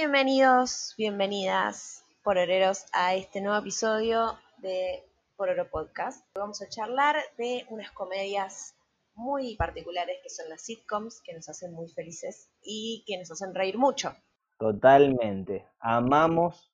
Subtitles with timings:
[0.00, 5.02] Bienvenidos, bienvenidas, pororeros, a este nuevo episodio de
[5.34, 6.24] Pororo Podcast.
[6.36, 8.76] Vamos a charlar de unas comedias
[9.16, 13.52] muy particulares que son las sitcoms, que nos hacen muy felices y que nos hacen
[13.56, 14.14] reír mucho.
[14.56, 15.66] Totalmente.
[15.80, 16.72] Amamos,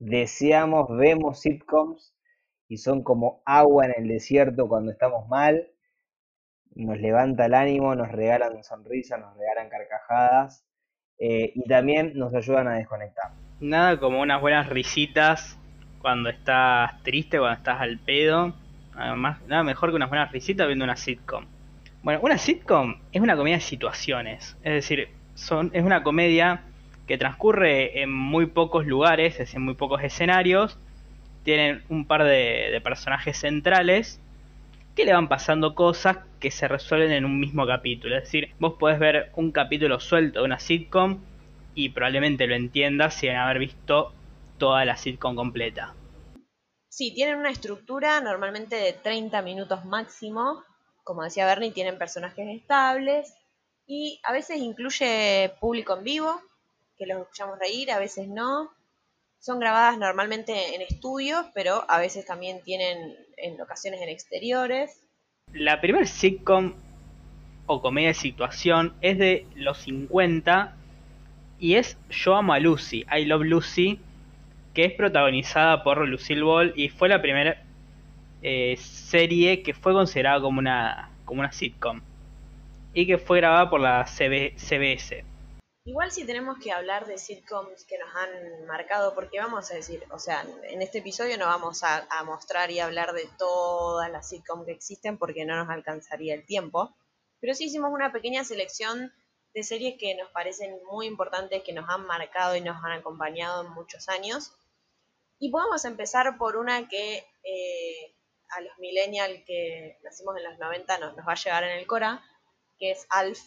[0.00, 2.12] deseamos, vemos sitcoms
[2.66, 5.70] y son como agua en el desierto cuando estamos mal.
[6.74, 10.67] Nos levanta el ánimo, nos regalan sonrisas, nos regalan carcajadas
[11.18, 13.30] eh, y también nos ayudan a desconectar.
[13.60, 15.58] Nada como unas buenas risitas
[16.00, 18.54] cuando estás triste, cuando estás al pedo.
[18.94, 21.44] Además, nada mejor que unas buenas risitas viendo una sitcom.
[22.02, 24.56] Bueno, una sitcom es una comedia de situaciones.
[24.62, 26.62] Es decir, son, es una comedia
[27.06, 30.78] que transcurre en muy pocos lugares, es en muy pocos escenarios.
[31.42, 34.20] Tienen un par de personajes centrales
[34.98, 38.16] que le van pasando cosas que se resuelven en un mismo capítulo.
[38.16, 41.20] Es decir, vos podés ver un capítulo suelto de una sitcom
[41.76, 44.12] y probablemente lo entiendas sin haber visto
[44.58, 45.94] toda la sitcom completa.
[46.88, 50.64] Sí, tienen una estructura normalmente de 30 minutos máximo.
[51.04, 53.32] Como decía Bernie, tienen personajes estables
[53.86, 56.42] y a veces incluye público en vivo,
[56.96, 58.72] que los escuchamos reír, a veces no.
[59.38, 65.08] Son grabadas normalmente en estudios, pero a veces también tienen en ocasiones en exteriores.
[65.52, 66.74] La primera sitcom
[67.66, 70.74] o comedia de situación es de los 50
[71.58, 74.00] y es Yo amo a Lucy, I Love Lucy,
[74.74, 77.62] que es protagonizada por Lucille Ball y fue la primera
[78.42, 82.00] eh, serie que fue considerada como una, como una sitcom
[82.94, 85.24] y que fue grabada por la CBS.
[85.88, 90.04] Igual si tenemos que hablar de sitcoms que nos han marcado, porque vamos a decir,
[90.10, 94.66] o sea, en este episodio no vamos a, mostrar y hablar de todas las sitcoms
[94.66, 96.94] que existen porque no nos alcanzaría el tiempo,
[97.40, 99.14] pero sí hicimos una pequeña selección
[99.54, 103.64] de series que nos parecen muy importantes, que nos han marcado y nos han acompañado
[103.64, 104.52] en muchos años.
[105.38, 108.14] Y podemos empezar por una que eh,
[108.50, 111.86] a los millennials que nacimos en los 90 nos, nos va a llegar en el
[111.86, 112.22] Cora,
[112.78, 113.40] que es Alf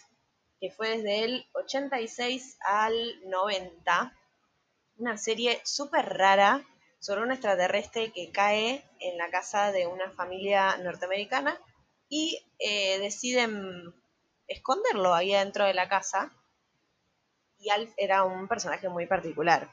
[0.61, 2.95] que fue desde el 86 al
[3.27, 4.15] 90.
[4.97, 6.63] Una serie súper rara
[6.99, 11.59] sobre un extraterrestre que cae en la casa de una familia norteamericana
[12.07, 13.91] y eh, deciden
[14.47, 16.31] esconderlo ahí dentro de la casa.
[17.57, 19.71] Y Alf era un personaje muy particular.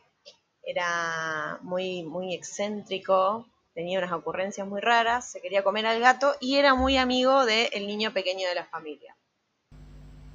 [0.62, 6.56] Era muy, muy excéntrico, tenía unas ocurrencias muy raras, se quería comer al gato y
[6.56, 9.14] era muy amigo del niño pequeño de la familia.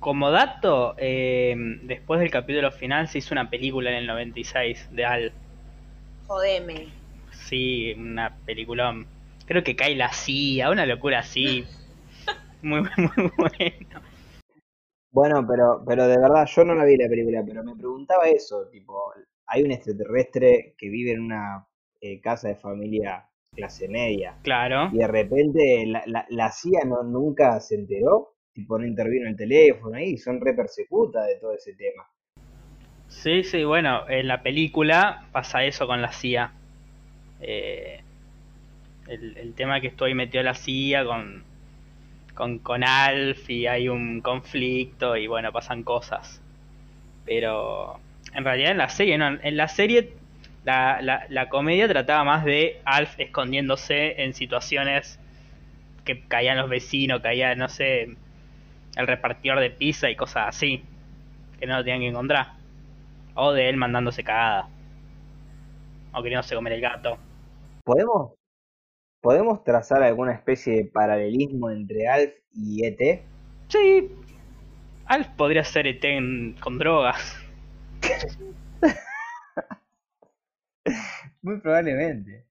[0.03, 5.05] Como dato, eh, después del capítulo final se hizo una película en el 96 de
[5.05, 5.31] Al.
[6.27, 6.89] Jodeme.
[7.31, 8.93] Sí, una película.
[9.45, 11.63] Creo que cae la CIA, una locura así.
[12.61, 14.01] muy, muy bueno.
[15.09, 18.67] Bueno, pero, pero de verdad yo no la vi la película, pero me preguntaba eso,
[18.67, 19.13] tipo,
[19.45, 21.65] hay un extraterrestre que vive en una
[22.01, 24.37] eh, casa de familia clase media.
[24.43, 24.89] Claro.
[24.91, 29.35] Y de repente la, la, la CIA no, nunca se enteró tipo no intervino el
[29.35, 32.03] teléfono ahí, son re persecutas de todo ese tema.
[33.07, 36.51] Sí, sí, bueno, en la película pasa eso con la CIA.
[37.41, 38.01] Eh,
[39.07, 41.43] el, tema que estoy metido la CIA con,
[42.33, 46.41] con, con Alf y hay un conflicto y bueno, pasan cosas.
[47.25, 47.99] Pero
[48.33, 50.13] en realidad en la serie, no, en la serie
[50.63, 55.19] la, la, la comedia trataba más de Alf escondiéndose en situaciones
[56.05, 58.15] que caían los vecinos, caía, no sé,
[58.95, 60.83] el repartidor de pizza y cosas así,
[61.59, 62.53] que no lo tenían que encontrar.
[63.35, 64.69] O de él mandándose cagada.
[66.13, 67.17] O queriéndose comer el gato.
[67.83, 68.33] ¿Podemos,
[69.21, 73.23] ¿Podemos trazar alguna especie de paralelismo entre Alf y ET?
[73.69, 74.11] Sí.
[75.05, 76.05] Alf podría ser ET
[76.59, 77.37] con drogas.
[81.41, 82.45] Muy probablemente.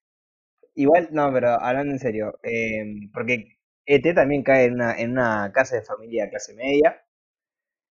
[0.75, 5.53] Igual, no, pero hablando en serio, eh, porque ET también cae en una, en una
[5.53, 7.05] casa de familia clase media.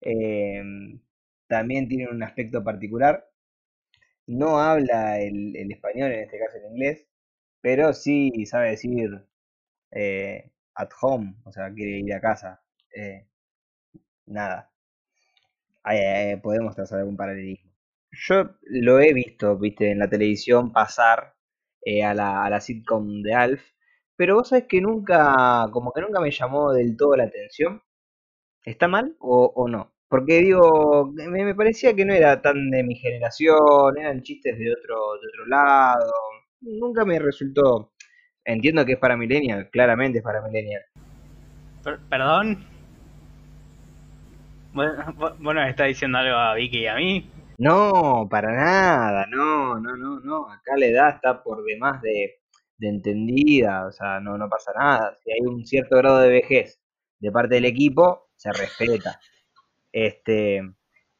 [0.00, 1.00] Em,
[1.48, 3.28] también tiene un aspecto particular.
[4.26, 7.06] No habla el, español, en este caso el inglés,
[7.60, 9.26] pero sí sabe decir
[9.92, 12.62] eh, at home, o sea, quiere ir a casa.
[12.94, 13.26] Eh,
[14.26, 14.70] nada.
[16.42, 17.72] podemos trazar algún paralelismo.
[18.12, 21.34] Yo lo he visto, viste, en la televisión pasar
[21.82, 23.73] eh, a la sitcom de Alf
[24.16, 27.82] pero vos sabés que nunca, como que nunca me llamó del todo la atención.
[28.64, 29.92] ¿Está mal o, o no?
[30.08, 34.72] Porque digo, me, me, parecía que no era tan de mi generación, eran chistes de
[34.72, 36.12] otro, de otro lado.
[36.60, 37.92] Nunca me resultó.
[38.44, 40.82] Entiendo que es para Millennial, claramente es para Millennial.
[42.08, 42.64] ¿Perdón?
[44.72, 47.30] Bueno, bueno, está diciendo algo a Vicky y a mí.
[47.58, 50.50] No, para nada, no, no, no, no.
[50.50, 52.40] Acá la edad está por demás de,
[52.76, 55.16] de entendida, o sea, no, no pasa nada.
[55.22, 56.80] Si hay un cierto grado de vejez
[57.18, 59.18] de parte del equipo, se respeta.
[59.92, 60.60] Este,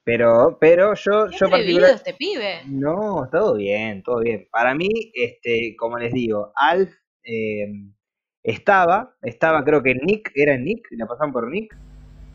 [0.03, 2.63] pero, pero yo, ¿Qué yo particular, este pibe?
[2.67, 4.49] no, todo bien, todo bien.
[4.51, 6.93] Para mí, este, como les digo, Alf
[7.23, 7.67] eh,
[8.43, 11.75] estaba, estaba, creo que Nick, era Nick, la pasaban por Nick,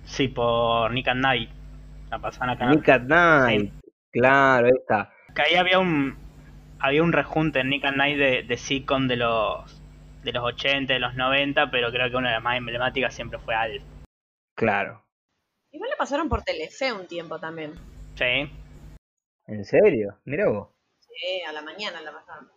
[0.06, 1.50] Sí, por Nick and Night.
[2.10, 2.70] La pasaban acá.
[2.72, 3.72] Nick at Night,
[4.12, 5.14] claro, ahí está.
[5.36, 6.18] Que ahí había un
[6.80, 9.82] había un rejunte en Nick and Night de, de sitcom de los
[10.24, 13.40] de los 80, de los 90, pero creo que una de las más emblemáticas siempre
[13.40, 13.84] fue Alf.
[14.56, 15.06] Claro.
[15.72, 17.74] Igual le pasaron por Telefe un tiempo también.
[18.16, 18.52] Sí.
[19.48, 20.20] ¿En serio?
[20.26, 20.70] Mirá vos.
[21.00, 22.52] Sí, a la mañana la pasaron.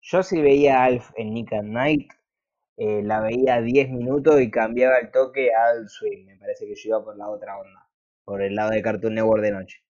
[0.00, 2.12] Yo si veía a Alf en Nick at Night,
[2.76, 6.26] eh, la veía 10 minutos y cambiaba el toque a Adult Swim.
[6.26, 7.88] Me parece que yo iba por la otra onda,
[8.24, 9.82] por el lado de Cartoon Network de noche.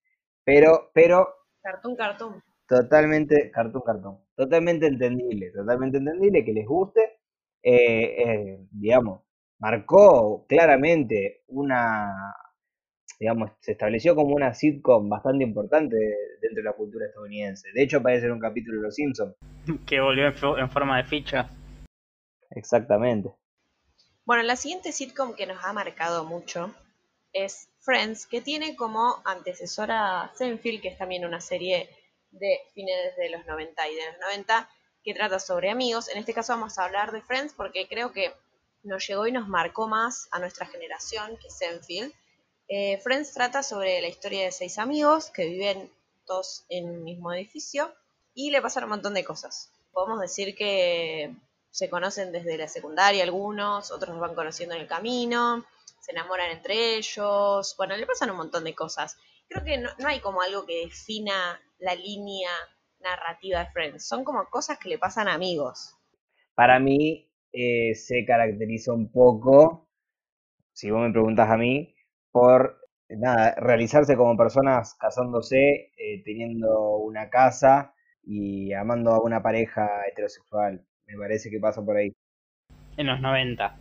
[0.45, 2.43] Pero, pero Cartoon, cartoon.
[2.69, 7.19] Totalmente, Cartoon Cartoon, totalmente entendible, totalmente entendible que les guste.
[7.63, 9.23] Eh, eh, digamos,
[9.59, 12.35] marcó claramente una,
[13.19, 15.97] digamos, se estableció como una sitcom bastante importante
[16.41, 17.69] dentro de la cultura estadounidense.
[17.73, 19.35] De hecho, aparece en un capítulo de Los Simpsons.
[19.87, 21.51] Que volvió en, en forma de ficha.
[22.51, 23.31] Exactamente.
[24.25, 26.75] Bueno, la siguiente sitcom que nos ha marcado mucho
[27.33, 31.89] es Friends, que tiene como antecesora Seinfeld, que es también una serie
[32.39, 34.71] de fines de los 90 y de los 90,
[35.05, 36.09] que trata sobre amigos.
[36.09, 38.33] En este caso vamos a hablar de Friends porque creo que
[38.83, 42.13] nos llegó y nos marcó más a nuestra generación que Seinfeld.
[42.69, 45.91] Eh, Friends trata sobre la historia de seis amigos que viven
[46.27, 47.95] todos en un mismo edificio
[48.35, 49.71] y le pasan un montón de cosas.
[49.93, 51.35] Podemos decir que
[51.71, 55.65] se conocen desde la secundaria algunos, otros los van conociendo en el camino,
[56.01, 59.17] se enamoran entre ellos, bueno, le pasan un montón de cosas.
[59.49, 62.51] Creo que no, no hay como algo que defina la línea
[63.01, 65.97] narrativa de Friends, son como cosas que le pasan a amigos.
[66.55, 69.89] Para mí eh, se caracteriza un poco,
[70.73, 71.95] si vos me preguntas a mí,
[72.33, 79.89] por nada, realizarse como personas casándose, eh, teniendo una casa y amando a una pareja
[80.11, 80.85] heterosexual.
[81.07, 82.13] Me parece que pasa por ahí.
[82.97, 83.77] En los 90.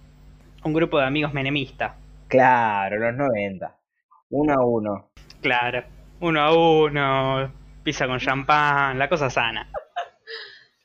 [0.63, 1.94] Un grupo de amigos menemistas.
[2.27, 3.75] Claro, los 90.
[4.30, 5.09] Uno a uno.
[5.42, 5.83] Claro.
[6.19, 7.64] Uno a uno.
[7.85, 8.97] Pizza con champán.
[8.97, 9.71] La cosa sana.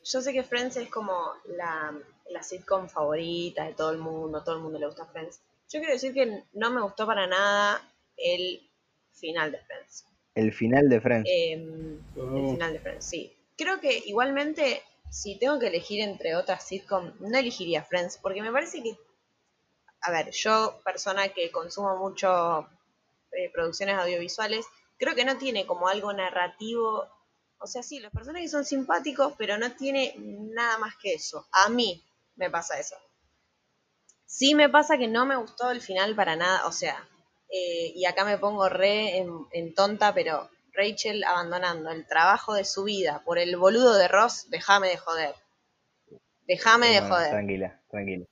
[0.04, 1.94] Yo sé que Friends es como la,
[2.28, 5.40] la sitcom favorita de todo el mundo, todo el mundo le gusta Friends.
[5.70, 7.80] Yo quiero decir que no me gustó para nada
[8.18, 8.60] el
[9.14, 10.04] final de Friends.
[10.34, 11.30] El final de Friends.
[11.30, 13.34] Eh, el final de Friends, sí.
[13.56, 18.52] Creo que igualmente, si tengo que elegir entre otras sitcom, no elegiría Friends, porque me
[18.52, 18.94] parece que,
[20.02, 22.68] a ver, yo, persona que consumo mucho
[23.32, 24.66] eh, producciones audiovisuales,
[25.00, 27.08] creo que no tiene como algo narrativo.
[27.58, 31.46] O sea, sí, los personajes son simpáticos, pero no tiene nada más que eso.
[31.52, 32.04] A mí
[32.36, 32.96] me pasa eso.
[34.26, 37.08] Sí me pasa que no me gustó el final para nada, o sea,
[37.50, 42.64] eh, y acá me pongo re en, en tonta, pero Rachel abandonando el trabajo de
[42.64, 45.34] su vida por el boludo de Ross, déjame de joder.
[46.46, 47.30] Déjame de Bueno, joder.
[47.30, 48.26] tranquila, tranquila.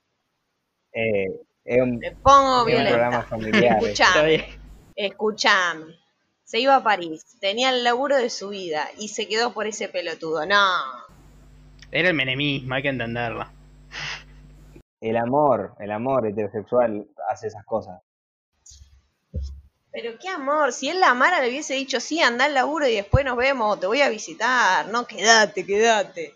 [0.93, 1.25] Eh,
[1.65, 3.83] es un, Me pongo es un programa familiar.
[3.83, 4.59] Escuchame,
[4.95, 5.99] escuchame.
[6.49, 9.87] Se iba a París, tenía el laburo de su vida y se quedó por ese
[9.87, 10.47] pelotudo.
[10.47, 10.65] No.
[11.91, 13.45] Era el menemismo, hay que entenderlo.
[14.99, 18.01] El amor, el amor heterosexual hace esas cosas.
[19.91, 22.95] Pero qué amor, si él la amara le hubiese dicho, sí, anda al laburo y
[22.95, 24.87] después nos vemos, te voy a visitar.
[24.87, 26.33] No, quédate, quédate.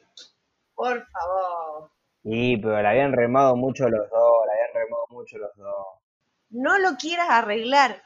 [0.75, 1.89] Por favor.
[2.21, 5.85] Sí, pero la habían remado mucho los dos, la habían remado mucho los dos.
[6.51, 8.03] No lo quieras arreglar.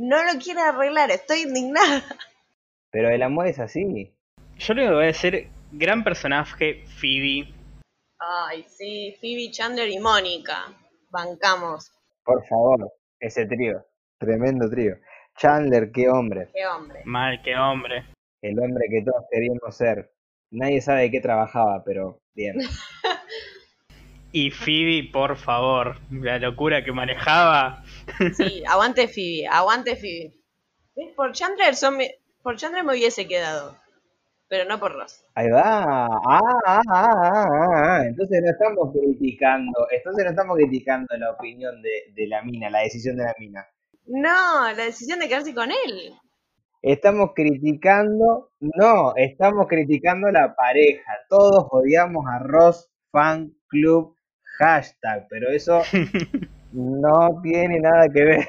[0.00, 2.04] No lo quieras arreglar, estoy indignada.
[2.92, 4.14] Pero el amor es así.
[4.56, 7.52] Yo lo que voy a decir, gran personaje, Phoebe.
[8.20, 10.66] Ay, sí, Phoebe, Chandler y Mónica.
[11.10, 11.90] Bancamos.
[12.22, 13.84] Por favor, ese trío.
[14.20, 14.98] Tremendo trío.
[15.36, 16.48] Chandler, qué hombre.
[16.54, 17.00] Qué hombre.
[17.04, 18.06] Mal, qué hombre.
[18.40, 20.12] El hombre que todos queríamos ser.
[20.52, 22.58] Nadie sabe de qué trabajaba, pero bien.
[24.30, 27.82] Y Phoebe, por favor, la locura que manejaba.
[28.36, 30.32] Sí, aguante Phoebe, aguante Phoebe.
[30.96, 31.12] ¿Ves?
[31.16, 32.10] Por Chandler, son mi-
[32.42, 33.76] por Chandler me hubiese quedado.
[34.48, 35.22] Pero no por Ross.
[35.34, 36.06] Ahí va.
[36.06, 38.02] Ah, ah, ah, ah, ah.
[38.06, 42.80] Entonces no estamos criticando, entonces no estamos criticando la opinión de, de la mina, la
[42.80, 43.66] decisión de la mina.
[44.06, 46.14] No, la decisión de quedarse con él.
[46.80, 51.12] Estamos criticando, no, estamos criticando la pareja.
[51.28, 54.16] Todos odiamos a Ross Fan Club
[54.58, 55.82] hashtag, pero eso
[56.72, 58.48] no tiene nada que ver.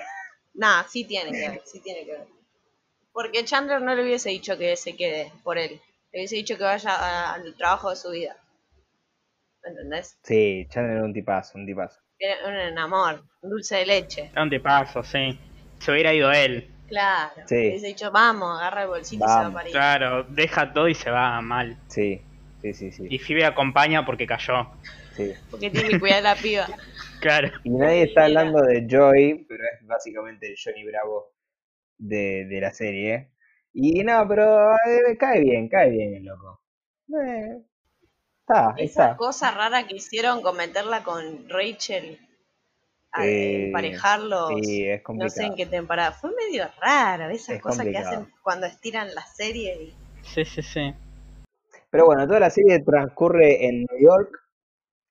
[0.53, 2.27] Nah, sí tiene que ver, sí tiene que ver.
[3.13, 5.79] Porque Chandler no le hubiese dicho que se quede por él.
[6.11, 8.35] Le hubiese dicho que vaya a- al trabajo de su vida.
[9.63, 10.17] ¿Entendés?
[10.23, 11.99] Sí, Chandler era un tipazo, un tipazo.
[12.17, 14.29] Era un amor, un dulce de leche.
[14.31, 15.39] Era un tipazo, sí.
[15.79, 16.69] Se hubiera ido él.
[16.87, 17.43] Claro.
[17.45, 17.55] Sí.
[17.55, 19.71] Le hubiese dicho, vamos, agarra el bolsito y se va para ahí.
[19.71, 21.77] Claro, deja todo y se va mal.
[21.87, 22.21] Sí,
[22.61, 23.07] sí, sí, sí.
[23.09, 24.71] Y Phoebe acompaña porque cayó.
[25.15, 25.31] sí.
[25.51, 26.67] Porque tiene que cuidar a la piba.
[27.21, 27.49] Claro.
[27.63, 31.33] Y nadie está hablando de Joy, pero es básicamente el Johnny Bravo
[31.97, 33.31] de, de la serie.
[33.73, 36.61] Y no, pero eh, cae bien, cae bien el loco.
[37.23, 37.61] Eh,
[38.41, 39.17] está, Esa está.
[39.17, 42.19] cosa rara que hicieron con meterla con Rachel,
[43.11, 46.11] a Eh, emparejarlos, Sí, es no sé en qué temporada.
[46.13, 48.21] Fue medio raro esas Es cosas que complicado.
[48.21, 49.75] hacen cuando estiran la serie.
[49.83, 49.95] Y...
[50.23, 50.93] Sí, sí, sí.
[51.89, 54.31] Pero bueno, toda la serie transcurre en New York,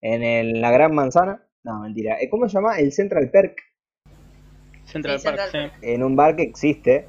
[0.01, 1.45] en el- la Gran Manzana.
[1.69, 2.19] No, mentira.
[2.19, 2.79] Eh, ¿Cómo se llama?
[2.79, 3.59] El Central Perk,
[4.87, 5.79] Central Sí, Park, Central sí.
[5.83, 7.09] en un bar que existe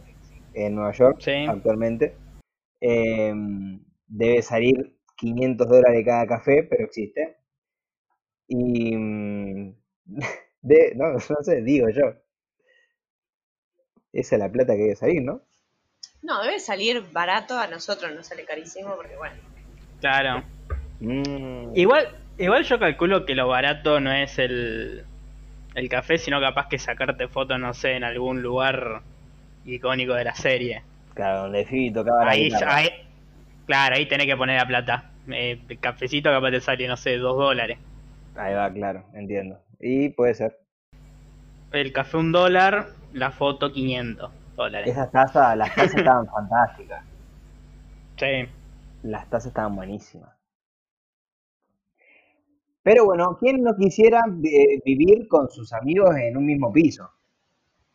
[0.53, 1.45] en Nueva York Sí.
[1.47, 2.17] actualmente.
[2.81, 3.33] Eh,
[4.05, 7.37] debe salir 500 dólares cada café, pero existe.
[8.49, 8.95] Y...
[8.97, 9.75] mm,
[10.61, 12.11] De, no, no sé, digo yo.
[14.11, 15.41] Esa es la plata que debe salir, ¿no?
[16.21, 19.35] No, debe salir barato, a nosotros no sale carísimo porque bueno.
[20.01, 20.43] Claro.
[20.99, 25.05] Mm, Igual, igual yo calculo que lo barato no es el,
[25.75, 29.01] el café, sino capaz que sacarte fotos, no sé, en algún lugar
[29.65, 30.83] icónico de la serie.
[31.13, 32.49] claro, donde Phoebe tocaba la Ahí,
[33.67, 35.11] claro, ahí tenés que poner la plata.
[35.27, 37.77] Eh, el cafecito capaz te sale, no sé, dos dólares.
[38.35, 39.59] Ahí va, claro, entiendo.
[39.79, 40.57] Y puede ser.
[41.71, 44.89] El café un dólar, la foto 500 dólares.
[44.89, 47.03] Esas tazas, las tazas estaban fantásticas.
[48.17, 48.49] Sí.
[49.03, 50.29] Las tazas estaban buenísimas.
[52.89, 57.07] Pero bueno, ¿quién no quisiera eh, vivir con sus amigos en un mismo piso?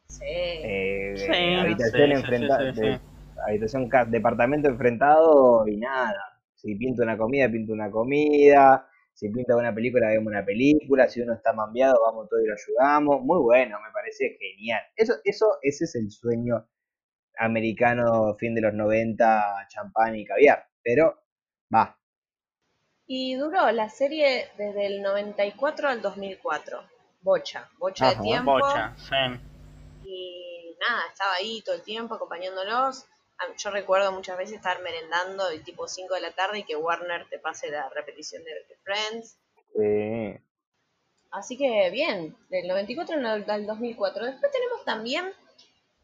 [0.09, 0.23] Sí.
[0.25, 3.03] Eh, Sí, habitación sí, sí, enfrenta- sí, sí, de- sí.
[3.45, 6.23] habitación departamento enfrentado y nada.
[6.55, 8.87] Si pinto una comida, pinto una comida.
[9.15, 11.09] Si pinta una película, vemos una película.
[11.09, 13.21] Si uno está mambiado, vamos todos y lo ayudamos.
[13.25, 14.81] Muy bueno, me parece genial.
[14.95, 16.69] Eso, eso, ese es el sueño
[17.39, 20.65] americano, fin de los 90, champán y caviar.
[20.85, 21.19] Pero,
[21.75, 21.99] va,
[23.07, 26.83] Y duró la serie desde el 94 al 2004.
[27.21, 28.15] Bocha, bocha Ajá.
[28.15, 28.53] de tiempo.
[28.53, 30.09] Bocha, sí.
[30.09, 33.07] Y nada, estaba ahí todo el tiempo acompañándolos.
[33.59, 37.29] Yo recuerdo muchas veces estar merendando de tipo 5 de la tarde y que Warner
[37.29, 38.51] te pase la repetición de,
[38.83, 39.39] Friends.
[39.77, 40.41] sí.
[41.31, 44.25] Así que bien, del 94 al al 2004.
[44.25, 45.33] Después tenemos también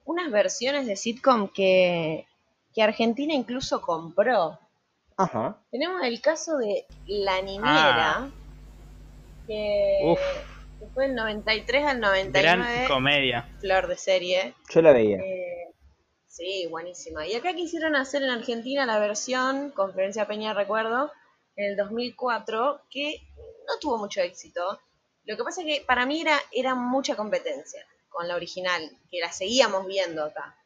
[0.05, 2.27] unas versiones de sitcom que,
[2.75, 4.59] que Argentina incluso compró.
[5.23, 5.57] Ajá.
[5.71, 8.31] Tenemos el caso de La Niñera, Ah.
[9.47, 10.19] que, Uf.
[10.79, 13.49] que fue del 93 al Gran 99, comedia.
[13.61, 14.55] flor de serie.
[14.71, 15.19] Yo la veía.
[15.19, 15.73] Eh,
[16.27, 17.27] sí, buenísima.
[17.27, 21.11] Y acá quisieron hacer en Argentina la versión, Conferencia Peña recuerdo,
[21.57, 23.21] en el 2004, que
[23.69, 24.81] no tuvo mucho éxito.
[25.25, 29.21] Lo que pasa es que para mí era, era mucha competencia con la original, que
[29.21, 30.57] la seguíamos viendo acá.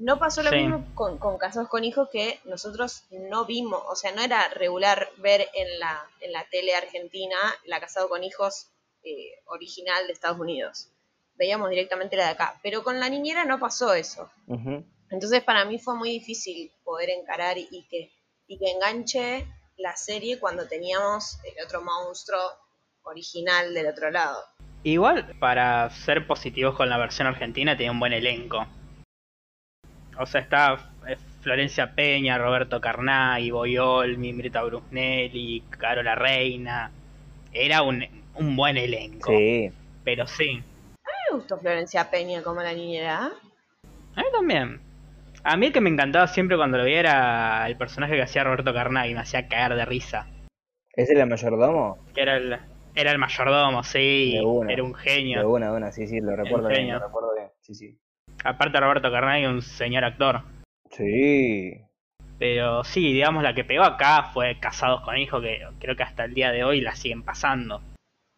[0.00, 0.56] No pasó lo Sí.
[0.56, 5.10] mismo con, con Casados con Hijos que nosotros no vimos, o sea, no era regular
[5.18, 8.68] ver en la, en la tele argentina la Casado con Hijos
[9.04, 10.88] eh, original de Estados Unidos.
[11.34, 12.58] Veíamos directamente la de acá.
[12.62, 14.30] Pero con la niñera no pasó eso.
[15.10, 18.10] Entonces para mí fue muy difícil poder encarar y, que,
[18.46, 22.40] y que enganche la serie cuando teníamos el otro monstruo
[23.02, 24.42] original del otro lado.
[24.82, 28.66] Igual, para ser positivos con la versión argentina, tenía un buen elenco.
[30.18, 36.90] O sea, está eh, Florencia Peña, Roberto Carnay, Boyol, Mimbrita Brusnelli, Carola Reina.
[37.52, 39.30] Era un, un buen elenco.
[39.30, 39.70] Sí.
[40.04, 40.62] Pero sí,
[41.30, 43.30] Me gustó Florencia Peña como la niñera.
[44.16, 44.80] a mí también.
[45.42, 48.44] A mí el que me encantaba siempre cuando lo veía era el personaje que hacía
[48.44, 50.26] Roberto Carnay, me hacía caer de risa.
[50.94, 51.98] ¿Ese era el mayordomo?
[52.14, 52.58] Que era el,
[52.94, 54.72] era el mayordomo, sí, De una.
[54.72, 55.38] era un genio.
[55.40, 56.98] De una, de una, sí, sí, lo recuerdo bien, genio.
[56.98, 57.48] lo recuerdo bien.
[57.60, 57.98] Sí, sí.
[58.44, 60.42] Aparte Roberto Carnay, un señor actor.
[60.90, 61.80] Sí.
[62.38, 66.24] Pero sí, digamos, la que pegó acá fue Casados con Hijos, que creo que hasta
[66.24, 67.82] el día de hoy la siguen pasando.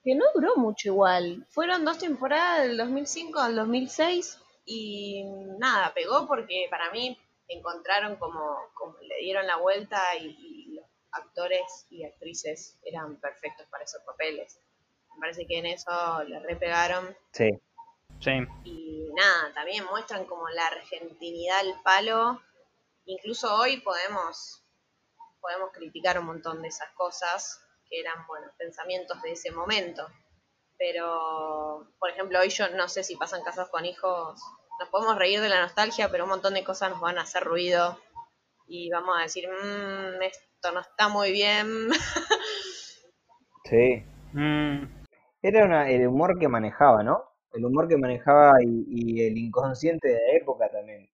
[0.03, 1.47] Que no duró mucho igual.
[1.51, 5.25] Fueron dos temporadas del 2005 al 2006 y
[5.59, 7.17] nada, pegó porque para mí
[7.47, 13.67] encontraron como, como le dieron la vuelta y, y los actores y actrices eran perfectos
[13.71, 14.59] para esos papeles.
[15.15, 17.51] Me parece que en eso le repegaron Sí.
[18.23, 18.31] Sí,
[18.65, 22.41] y nada, también muestran como la argentinidad al palo.
[23.05, 24.65] Incluso hoy podemos,
[25.41, 27.61] podemos criticar un montón de esas cosas
[27.91, 30.07] que eran, bueno, pensamientos de ese momento.
[30.79, 34.41] Pero, por ejemplo, hoy yo no sé si pasan casas con hijos,
[34.81, 37.45] nos podemos reír de la nostalgia, pero un montón de cosas nos van a hacer
[37.45, 37.99] ruido
[38.67, 41.89] y vamos a decir, mmm, esto no está muy bien.
[43.65, 44.05] Sí.
[44.33, 44.85] Mm,
[45.43, 47.32] Era una- el humor que manejaba, ¿no?
[47.55, 51.09] El humor que manejaba y, y el inconsciente de la época también.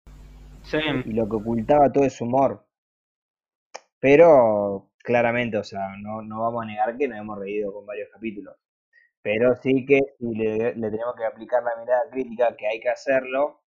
[0.64, 0.78] sí.
[1.04, 2.68] Y lo que ocultaba todo ese humor.
[4.00, 8.10] Pero claramente, o sea, no, no vamos a negar que nos hemos reído con varios
[8.12, 8.56] capítulos.
[9.22, 12.90] Pero sí que si le, le tenemos que aplicar la mirada crítica, que hay que
[12.90, 13.62] hacerlo,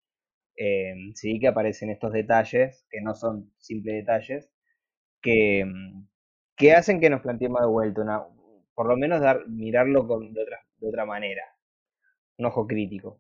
[0.58, 4.52] eh, sí que aparecen estos detalles, que no son simples detalles,
[5.22, 5.66] que,
[6.58, 8.24] que hacen que nos planteemos de vuelta, una,
[8.76, 11.44] por lo menos dar, mirarlo con, de, otra, de otra manera,
[12.40, 13.20] un ojo crítico.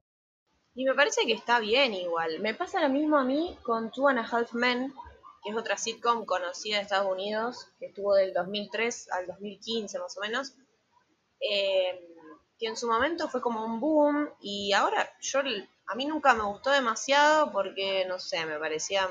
[0.74, 2.40] Y me parece que está bien igual.
[2.40, 4.94] Me pasa lo mismo a mí con Two and a Half Men,
[5.44, 10.18] que es otra sitcom conocida de Estados Unidos, que estuvo del 2003 al 2015 más
[10.18, 10.54] o menos,
[11.42, 12.00] eh,
[12.58, 16.44] que en su momento fue como un boom y ahora yo a mí nunca me
[16.44, 19.10] gustó demasiado porque, no sé, me parecían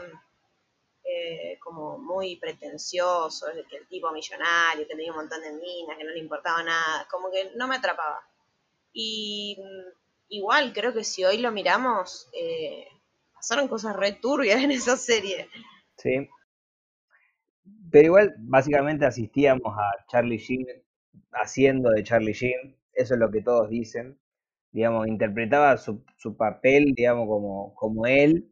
[1.04, 5.96] eh, como muy pretenciosos, de que el tipo millonario, que tenía un montón de minas,
[5.96, 8.27] que no le importaba nada, como que no me atrapaba.
[8.92, 12.86] Y mm, igual creo que si hoy lo miramos, eh,
[13.34, 15.48] pasaron cosas re turbias en esa serie.
[15.96, 16.28] ¿sí?
[17.90, 20.66] Pero igual, básicamente asistíamos a Charlie Sheen
[21.32, 24.18] haciendo de Charlie Sheen, eso es lo que todos dicen,
[24.72, 28.50] digamos, interpretaba su, su papel, digamos, como, como él,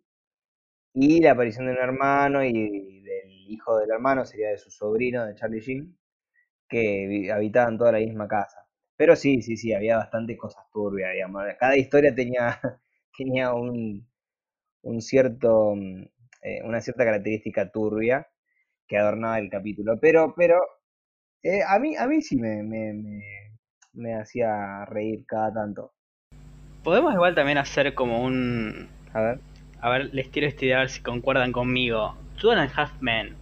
[0.95, 5.27] y la aparición de un hermano y del hijo del hermano, sería de su sobrino,
[5.27, 5.99] de Charlie Sheen,
[6.69, 8.66] que habitaban toda la misma casa.
[8.97, 11.45] Pero sí, sí, sí, había bastantes cosas turbias, digamos.
[11.59, 12.61] Cada historia tenía,
[13.17, 14.07] tenía un,
[14.83, 16.03] un cierto, mm,
[16.43, 18.29] eh, una cierta característica turbia
[18.87, 19.99] que adornaba el capítulo.
[20.01, 20.59] Pero, pero
[21.43, 23.23] eh, a mí, a mí sí me, me, me,
[23.93, 25.93] me hacía reír cada tanto.
[26.83, 28.89] Podemos igual también hacer como un...
[29.13, 29.41] A ver.
[29.81, 32.17] A ver, les tiro esta idea a ver si concuerdan conmigo.
[32.41, 33.35] Two and a Half Men.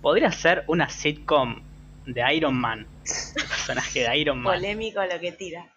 [0.00, 1.62] Podría ser una sitcom
[2.06, 2.86] de Iron Man.
[3.36, 4.54] El personaje de Iron Man.
[4.54, 5.70] Polémico lo que tira.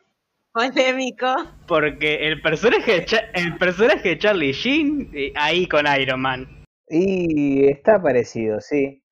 [0.53, 1.27] Polémico.
[1.67, 6.63] Porque el personaje de, Cha- el personaje de Charlie Sheen, eh, ahí con Iron Man.
[6.89, 9.03] Y está parecido, sí.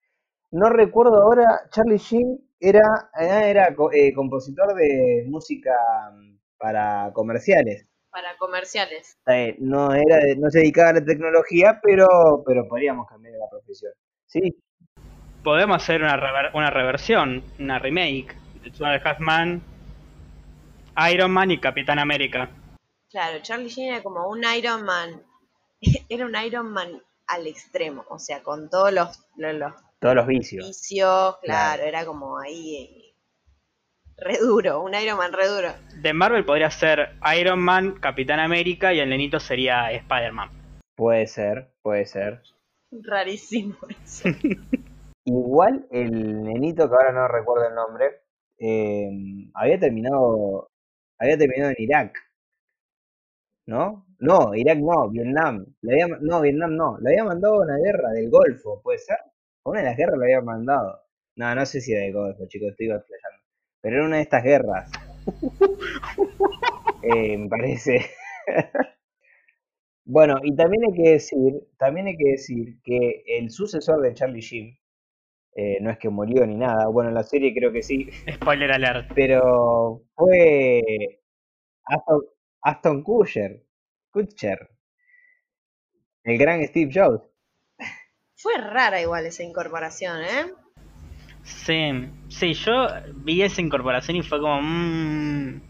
[0.51, 2.81] No recuerdo ahora, Charlie Sheen era,
[3.13, 5.73] ah, era eh, compositor de música
[6.13, 7.85] mm, para comerciales.
[8.09, 9.17] Para comerciales.
[9.27, 12.07] Eh, no era, no se dedicaba a la tecnología, pero,
[12.45, 13.91] pero podríamos cambiar la profesión.
[14.25, 14.39] Sí,
[15.45, 19.61] Podemos hacer una, rever- una reversión, una remake de Two and a Half Men,
[21.11, 22.49] Iron Man y Capitán América.
[23.11, 25.21] Claro, Charlie Sheen era como un Iron Man.
[26.09, 28.03] Era un Iron Man al extremo.
[28.09, 30.65] O sea, con todos los, los, los todos los vicios.
[30.65, 31.37] vicios.
[31.43, 31.83] Claro, Claro.
[31.83, 32.75] era como ahí.
[32.75, 33.01] eh,
[34.17, 35.73] Re duro, un Iron Man re duro.
[36.01, 40.49] De Marvel podría ser Iron Man, Capitán América y el nenito sería Spider-Man.
[40.95, 42.41] Puede ser, puede ser.
[42.91, 44.29] Rarísimo eso.
[45.25, 48.21] Igual el nenito, que ahora no recuerdo el nombre,
[48.57, 49.09] eh,
[49.53, 50.71] había terminado,
[51.19, 52.17] había terminado en Irak,
[53.67, 54.05] ¿no?
[54.19, 55.65] No, Irak no, Vietnam.
[55.81, 56.97] Le había, ma- no, Vietnam no.
[56.99, 59.17] Le había mandado a una guerra del Golfo, ¿puede ser?
[59.17, 61.01] A una de las guerras lo había mandado.
[61.35, 63.43] No, no sé si era del Golfo, chicos, estoy flasheando.
[63.81, 64.91] Pero era una de estas guerras.
[67.03, 68.05] Eh, me parece.
[70.05, 74.41] Bueno, y también hay que decir, también hay que decir que el sucesor de Charlie
[74.41, 74.77] Sheen,
[75.55, 78.71] eh, no es que murió ni nada, bueno, en la serie creo que sí, Spoiler
[78.71, 79.11] alert.
[79.15, 81.21] pero fue
[81.85, 82.21] Aston,
[82.61, 83.63] Aston Kutcher,
[84.11, 84.69] Kutcher,
[86.23, 87.23] el gran Steve Jobs.
[88.35, 90.53] Fue rara igual esa incorporación, ¿eh?
[91.43, 94.61] Sí, sí, yo vi esa incorporación y fue como...
[94.61, 95.61] mmm,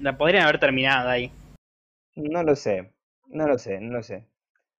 [0.00, 1.32] la podrían haber terminado ahí.
[2.16, 2.92] No lo sé,
[3.28, 4.26] no lo sé, no lo sé.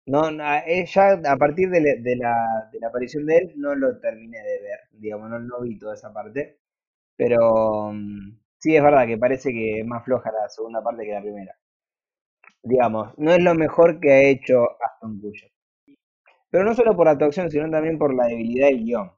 [0.07, 4.61] No, no, eh, ya a partir de la aparición de él no lo terminé de
[4.63, 6.59] ver, digamos, no, no vi toda esa parte.
[7.17, 11.13] Pero mm, sí es verdad que parece que es más floja la segunda parte que
[11.13, 11.57] la primera.
[12.63, 15.51] Digamos, no es lo mejor que ha hecho Aston Kutcher.
[16.51, 19.13] Pero no solo por la actuación, sino también por la debilidad del guion.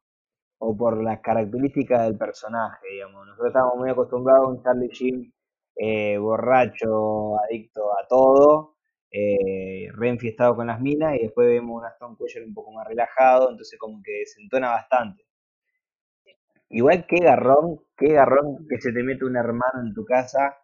[0.61, 3.27] O por las características del personaje, digamos.
[3.27, 5.35] Nosotros estábamos muy acostumbrados a un Charlie Sheen
[5.77, 8.72] eh, borracho, adicto a todo,
[9.13, 12.87] eh, re enfiestado con las minas, y después vemos un Aston Kutcher un poco más
[12.87, 15.25] relajado, entonces como que desentona bastante.
[16.71, 20.59] Igual qué garrón, qué garrón que se te mete un hermano en tu casa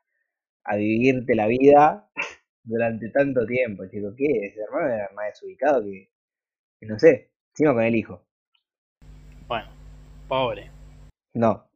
[0.65, 2.11] a vivirte la vida
[2.63, 4.15] durante tanto tiempo, chico.
[4.17, 4.47] ¿Qué?
[4.47, 6.11] Ese hermano era más desubicado que,
[6.81, 8.25] que no sé, encima con el hijo.
[9.47, 9.69] Bueno,
[10.29, 10.71] pobre.
[11.35, 11.69] No,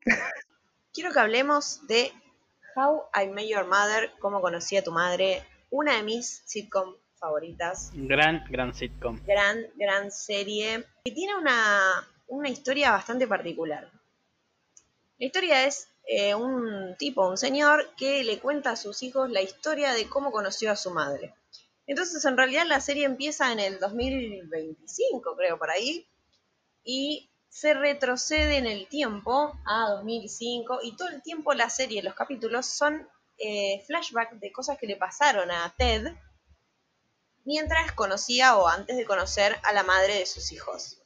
[0.93, 2.13] Quiero que hablemos de
[2.77, 7.91] How I Met Your Mother, cómo conocí a tu madre, una de mis sitcom favoritas.
[7.95, 9.19] Gran, gran sitcom.
[9.25, 10.85] Gran, gran serie.
[11.05, 13.91] Que tiene una, una historia bastante particular.
[15.19, 19.41] La historia es eh, un tipo, un señor, que le cuenta a sus hijos la
[19.41, 21.35] historia de cómo conoció a su madre.
[21.87, 26.07] Entonces, en realidad, la serie empieza en el 2025, creo, por ahí,
[26.85, 32.15] y se retrocede en el tiempo a 2005, y todo el tiempo la serie, los
[32.15, 36.13] capítulos, son eh, flashbacks de cosas que le pasaron a Ted
[37.45, 40.99] mientras conocía o antes de conocer a la madre de sus hijos.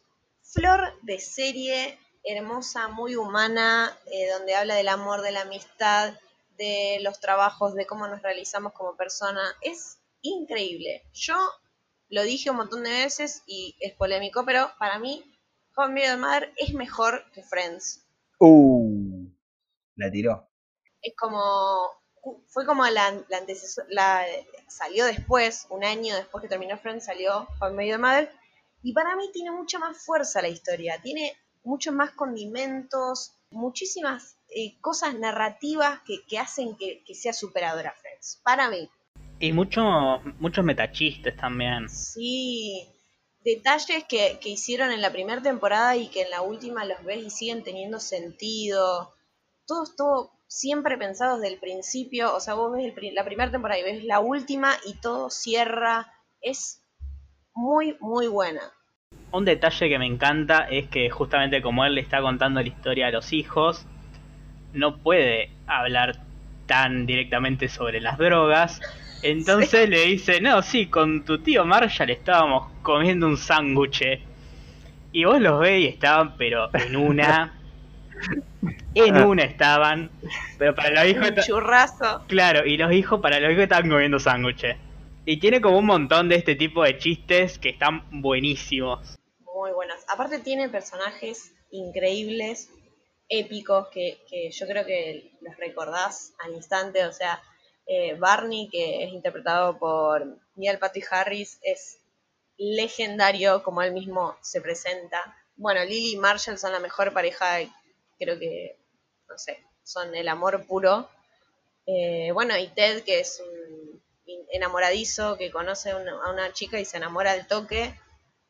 [0.42, 6.14] Flor de serie hermosa, muy humana, eh, donde habla del amor, de la amistad,
[6.58, 9.42] de los trabajos, de cómo nos realizamos como persona.
[9.60, 11.04] Es increíble.
[11.12, 11.36] Yo
[12.08, 15.24] lo dije un montón de veces y es polémico, pero para mí,
[15.76, 18.06] How I Mother es mejor que Friends.
[18.38, 19.28] Uh,
[19.96, 20.48] la tiró.
[21.02, 21.90] Es como.
[22.48, 23.22] Fue como la,
[23.88, 24.26] la,
[24.68, 28.32] salió después, un año después que terminó Friends, salió How I Mother.
[28.82, 31.00] Y para mí tiene mucha más fuerza la historia.
[31.02, 38.40] Tiene muchos más condimentos, muchísimas eh, cosas narrativas que, hacen que, sea superadora Friends.
[38.44, 38.88] Para mí.
[39.38, 39.84] Y muchos
[40.38, 41.88] muchos metachistes también.
[41.88, 42.88] Sí,
[43.44, 47.30] detalles que, hicieron en la primera temporada y que en la última los ves y
[47.30, 49.14] siguen teniendo sentido.
[49.66, 52.34] Todo estuvo siempre pensado desde el principio.
[52.34, 56.12] O sea, vos ves la primera temporada y ves la última y todo cierra.
[56.40, 56.82] Es
[57.54, 58.60] muy, muy buena.
[59.32, 63.08] Un detalle que me encanta es que justamente como él le está contando la historia
[63.08, 63.86] a los hijos,
[64.72, 66.22] no puede hablar
[66.66, 68.80] tan directamente sobre las drogas.
[69.22, 74.20] Entonces le dice, no, sí, con tu tío Marshall estábamos comiendo un sándwich.
[75.12, 77.55] Y vos los ves y estaban, pero en una...
[78.94, 80.10] En una estaban,
[80.58, 81.28] pero para los hijos...
[81.28, 82.24] Un churrazo.
[82.28, 84.76] Claro, y los hijos, para los hijos estaban comiendo sándwiches.
[85.24, 89.18] Y tiene como un montón de este tipo de chistes que están buenísimos.
[89.54, 89.98] Muy buenos.
[90.08, 92.70] Aparte tiene personajes increíbles,
[93.28, 94.18] épicos, que,
[94.50, 97.04] yo creo que los recordás al instante.
[97.06, 97.42] O sea,
[97.86, 101.98] eh, Barney, que es interpretado por Neil Patrick Harris, es
[102.56, 105.36] legendario como él mismo se presenta.
[105.56, 107.58] Bueno, Lily y Marshall son la mejor pareja,
[108.18, 108.78] creo que,
[109.28, 111.08] no sé, son el amor puro.
[111.86, 114.02] Eh, bueno, y Ted, que es un
[114.50, 117.98] enamoradizo que conoce a una, chica y se enamora del toque.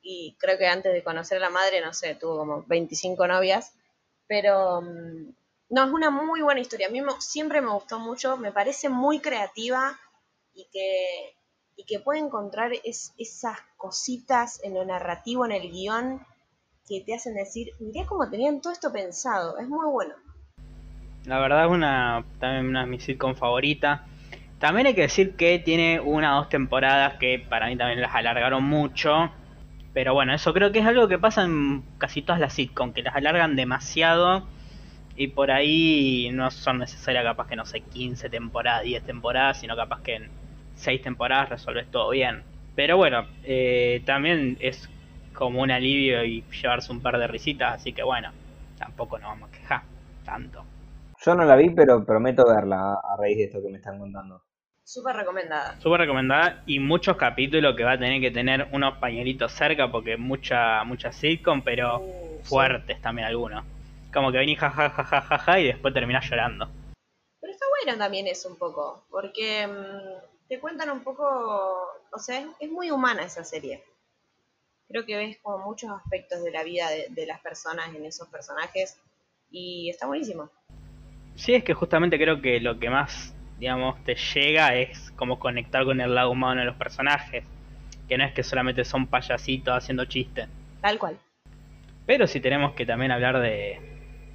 [0.03, 3.73] Y creo que antes de conocer a la madre, no sé, tuvo como 25 novias.
[4.27, 5.35] Pero mm,
[5.71, 6.87] no, es una muy buena historia.
[6.87, 9.99] A mí siempre me gustó mucho, me parece muy creativa
[10.55, 11.37] y que,
[11.77, 16.27] y que puede encontrar esas cositas en lo narrativo, en el guion,
[16.89, 19.59] que te hacen decir, mirá cómo tenían todo esto pensado.
[19.59, 20.15] Es muy bueno.
[21.27, 24.03] La verdad es una, también una de mis sitcom favoritas.
[24.59, 28.15] También hay que decir que tiene una o dos temporadas que para mí también las
[28.15, 29.31] alargaron mucho.
[29.93, 33.03] Pero bueno, eso creo que es algo que pasa en casi todas las sitcoms, que
[33.03, 34.47] las alargan demasiado
[35.17, 39.75] y por ahí no son necesarias capaz que no sé 15 temporadas, 10 temporadas, sino
[39.75, 40.29] capaz que en
[40.77, 42.43] 6 temporadas resuelves todo bien.
[42.75, 44.89] Pero bueno, eh, también es
[45.37, 48.33] como un alivio y llevarse un par de risitas, así que bueno,
[48.79, 49.83] tampoco nos vamos a quejar
[50.25, 50.65] tanto.
[51.25, 54.43] Yo no la vi, pero prometo verla a raíz de esto que me están contando.
[54.85, 55.81] Súper recomendada.
[55.81, 60.17] Súper recomendada y muchos capítulos que va a tener que tener unos pañuelitos cerca porque
[60.17, 63.65] mucha mucha sitcom, pero uh, fuertes también algunos.
[64.15, 66.69] Como que venís jajajajaja y después terminás llorando.
[67.41, 71.25] Pero está bueno también eso un poco, porque mm, te cuentan un poco,
[72.13, 73.83] o sea, es, muy humana esa serie.
[74.89, 78.99] Creo que ves como muchos aspectos de la vida de las personas en esos personajes
[79.51, 80.51] y está buenísimo.
[81.35, 85.85] Sí, es que justamente creo que lo que más, digamos, te llega es como conectar
[85.85, 87.45] con el lado humano de los personajes.
[88.09, 90.49] Que no es que solamente son payasitos haciendo chistes.
[90.81, 91.19] Tal cual.
[92.07, 93.81] Pero si tenemos que también hablar de,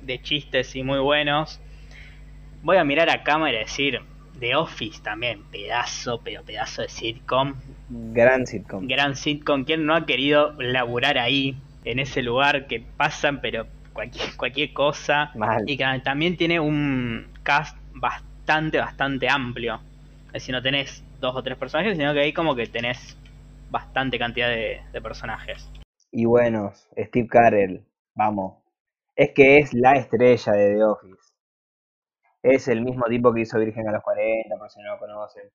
[0.02, 1.62] de chistes y muy buenos,
[2.62, 4.02] voy a mirar a cámara y decir,
[4.42, 7.54] The Office también, pedazo, pero pedazo de sitcom.
[7.90, 8.88] Gran sitcom.
[8.88, 9.64] Gran sitcom.
[9.64, 15.32] ¿Quién no ha querido laburar ahí, en ese lugar que pasan, pero cualquier, cualquier cosa.
[15.68, 19.80] Y que también tiene un cast bastante, bastante amplio.
[20.28, 23.16] Es decir, no tenés dos o tres personajes, sino que ahí como que tenés
[23.70, 25.70] bastante cantidad de, personajes.
[26.12, 27.84] Y bueno, Steve Carell,
[28.16, 28.56] vamos.
[29.16, 31.21] Es que es la estrella de The Office.
[32.44, 35.50] Es el mismo tipo que hizo Virgen a los 40, por si no lo conocen.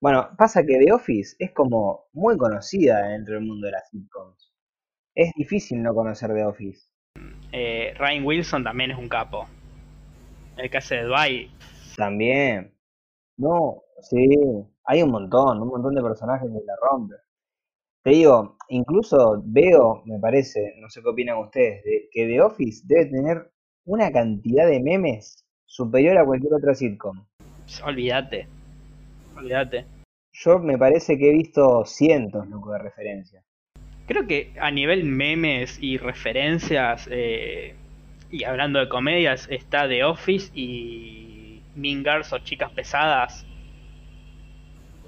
[0.00, 4.52] Bueno, pasa que The Office es como muy conocida dentro del mundo de las sitcoms.
[5.14, 6.88] Es difícil no conocer The Office.
[7.52, 9.46] Eh, Ryan Wilson también es un capo.
[10.56, 11.50] El que hace de Dwight.
[11.96, 12.74] También.
[13.36, 14.28] No, Sí,
[14.84, 17.18] hay un montón, un montón de personajes que la rompen.
[18.02, 22.82] Te digo, incluso veo, me parece, no sé qué opinan ustedes, de, que The Office
[22.86, 23.52] debe tener
[23.84, 27.24] una cantidad de memes superior a cualquier otra sitcom.
[27.84, 28.48] Olvídate,
[29.36, 29.84] olvídate.
[30.32, 33.44] Yo me parece que he visto cientos, loco, de referencias.
[34.06, 37.76] Creo que a nivel memes y referencias, eh,
[38.30, 43.44] y hablando de comedias, está The Office y Mingers o Chicas Pesadas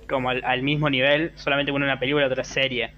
[0.09, 2.93] como al, mismo nivel, solamente con una película otra serie.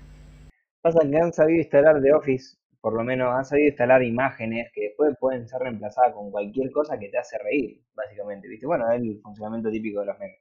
[0.81, 4.89] Pasa que han sabido instalar The Office, por lo menos han sabido instalar imágenes que
[4.89, 8.67] después pueden ser reemplazadas con cualquier cosa que te hace reír, básicamente, ¿viste?
[8.67, 10.41] Bueno, es el funcionamiento típico de los memes,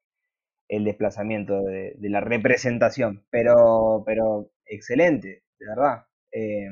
[0.67, 6.05] el desplazamiento de, la representación, pero, pero excelente, de verdad.
[6.31, 6.67] Eh,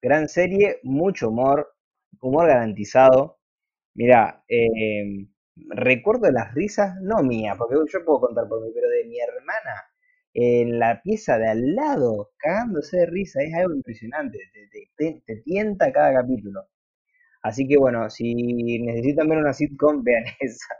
[0.00, 1.74] gran serie, mucho humor,
[2.20, 3.40] humor garantizado.
[3.94, 5.26] Mira, eh,
[5.70, 9.93] recuerdo las risas, no mía, porque yo puedo contar por mí, pero de mi hermana
[10.34, 14.38] en la pieza de al lado, cagándose de risa, es algo impresionante,
[14.96, 16.68] te, te, tienta cada capítulo.
[17.42, 18.34] Así que bueno, si
[18.80, 20.74] necesitan ver una sitcom, vean esa.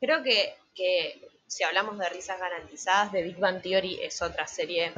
[0.00, 4.92] Creo que, que si hablamos de risas garantizadas, de Big Bang Theory es otra serie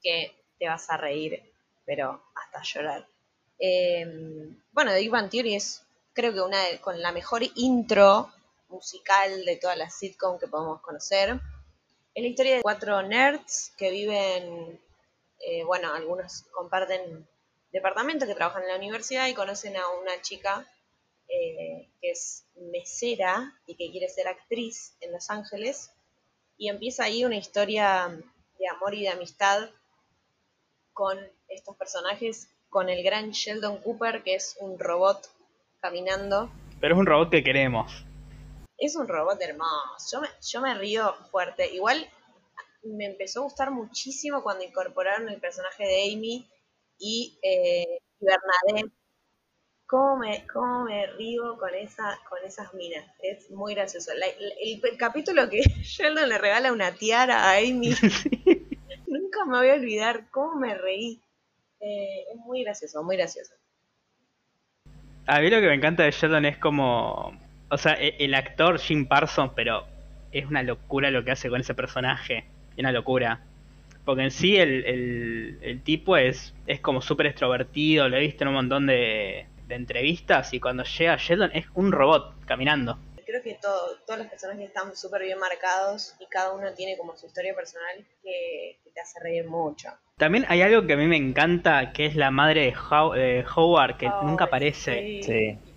[0.00, 1.42] que te vas a reír,
[1.84, 3.08] pero hasta llorar.
[3.58, 4.06] Eh,
[4.70, 8.30] bueno, The Big Bang Theory es creo que una con la mejor intro
[8.68, 11.40] musical de todas las sitcom que podemos conocer.
[12.14, 14.80] Es la historia de cuatro nerds que viven,
[15.40, 17.26] eh, bueno, algunos comparten
[17.72, 20.66] departamento, que trabajan en la universidad y conocen a una chica
[21.28, 25.92] eh, que es mesera y que quiere ser actriz en Los Ángeles.
[26.56, 28.08] Y empieza ahí una historia
[28.58, 29.70] de amor y de amistad
[30.92, 35.30] con estos personajes, con el gran Sheldon Cooper, que es un robot
[35.80, 36.50] caminando.
[36.80, 38.07] Pero es un robot que queremos.
[38.78, 40.06] Es un robot hermoso.
[40.12, 41.74] Yo me, yo me río fuerte.
[41.74, 42.08] Igual
[42.82, 46.48] me empezó a gustar muchísimo cuando incorporaron el personaje de Amy
[46.98, 48.92] y eh, Bernadette.
[49.86, 53.06] ¿Cómo me, ¿Cómo me río con, esa, con esas minas?
[53.22, 54.12] Es muy gracioso.
[54.12, 57.94] el, capítulo que Sheldon le regala una tiara a Amy.
[59.06, 61.22] Nunca me voy a olvidar cómo me reí.
[61.80, 63.54] Eh, es muy gracioso, muy gracioso.
[65.26, 67.47] A mí lo que me encanta de Sheldon es como.
[67.70, 69.86] O sea, e-, el actor Jim Parsons, pero
[70.32, 72.44] es una locura lo que hace con ese personaje.
[72.72, 73.40] Es una locura.
[74.04, 78.48] Porque en sí el, el, tipo es, es como súper extrovertido, lo he visto en
[78.48, 83.58] un montón de, de entrevistas y cuando llega Sheldon es un robot caminando creo que
[83.60, 87.54] todo, todos los personajes están súper bien marcados y cada uno tiene como su historia
[87.54, 89.90] personal que, te hace reír mucho.
[90.16, 92.72] También hay algo que a mí me encanta, que es la madre
[93.14, 95.20] de, Howard, que nunca aparece.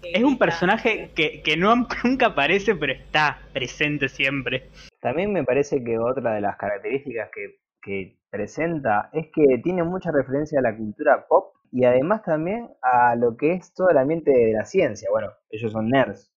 [0.04, 4.70] Es un personaje que, que no, nunca aparece, pero está presente siempre.
[5.00, 10.12] También me parece que otra de las características que, que presenta es que tiene mucha
[10.12, 14.32] referencia a la cultura pop y además también a lo que es todo el ambiente
[14.32, 15.10] de la ciencia.
[15.12, 16.32] Bueno, ellos son nerds,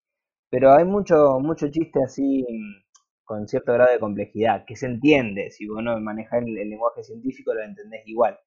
[0.51, 2.47] pero hay mucho, mucho chiste así
[3.25, 7.55] con cierto grado de complejidad, que se entiende, si vos no manejas el, lenguaje científico
[7.55, 8.39] lo entendés igual,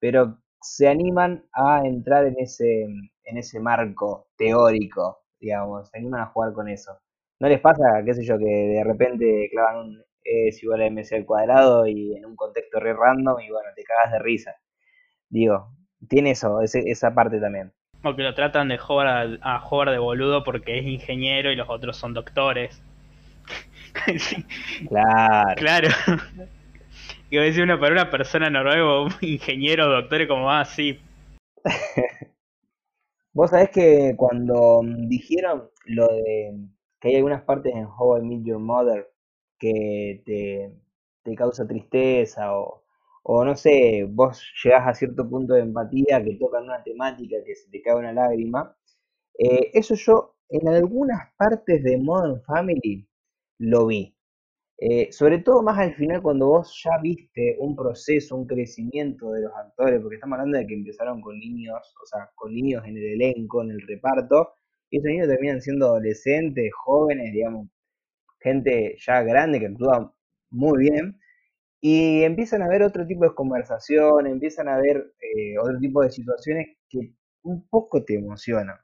[0.00, 6.26] pero se animan a entrar en ese, en ese marco teórico, digamos, se animan a
[6.26, 6.98] jugar con eso.
[7.38, 10.90] ¿No les pasa, qué sé yo, que de repente clavan un e es igual a
[10.90, 14.56] mc al cuadrado y en un contexto re random y bueno, te cagas de risa?
[15.28, 15.68] Digo,
[16.08, 17.72] tiene eso, esa parte también.
[18.02, 21.68] O que lo tratan de jugar a, jugar de boludo porque es ingeniero y los
[21.70, 22.82] otros son doctores.
[24.88, 25.54] Claro.
[25.56, 25.88] Claro.
[27.30, 31.00] Que decir una para una persona normal, ingeniero, doctor, como así.
[33.32, 36.54] Vos sabés que cuando dijeron lo de
[37.00, 39.12] que hay algunas partes en How I Meet Your Mother
[39.58, 40.72] que te,
[41.22, 42.82] te causa tristeza o,
[43.24, 47.54] o no sé, vos llegás a cierto punto de empatía que tocan una temática que
[47.54, 48.74] se te cae una lágrima.
[49.38, 53.06] Eh, eso yo en algunas partes de Modern Family
[53.58, 54.15] lo vi.
[54.78, 59.42] Eh, sobre todo más al final cuando vos ya viste un proceso, un crecimiento de
[59.42, 62.96] los actores, porque estamos hablando de que empezaron con niños, o sea, con niños en
[62.98, 64.52] el elenco, en el reparto,
[64.90, 67.68] y esos niños terminan siendo adolescentes, jóvenes, digamos,
[68.40, 70.14] gente ya grande que actúa
[70.50, 71.18] muy bien,
[71.80, 76.10] y empiezan a haber otro tipo de conversación, empiezan a haber eh, otro tipo de
[76.10, 78.76] situaciones que un poco te emocionan.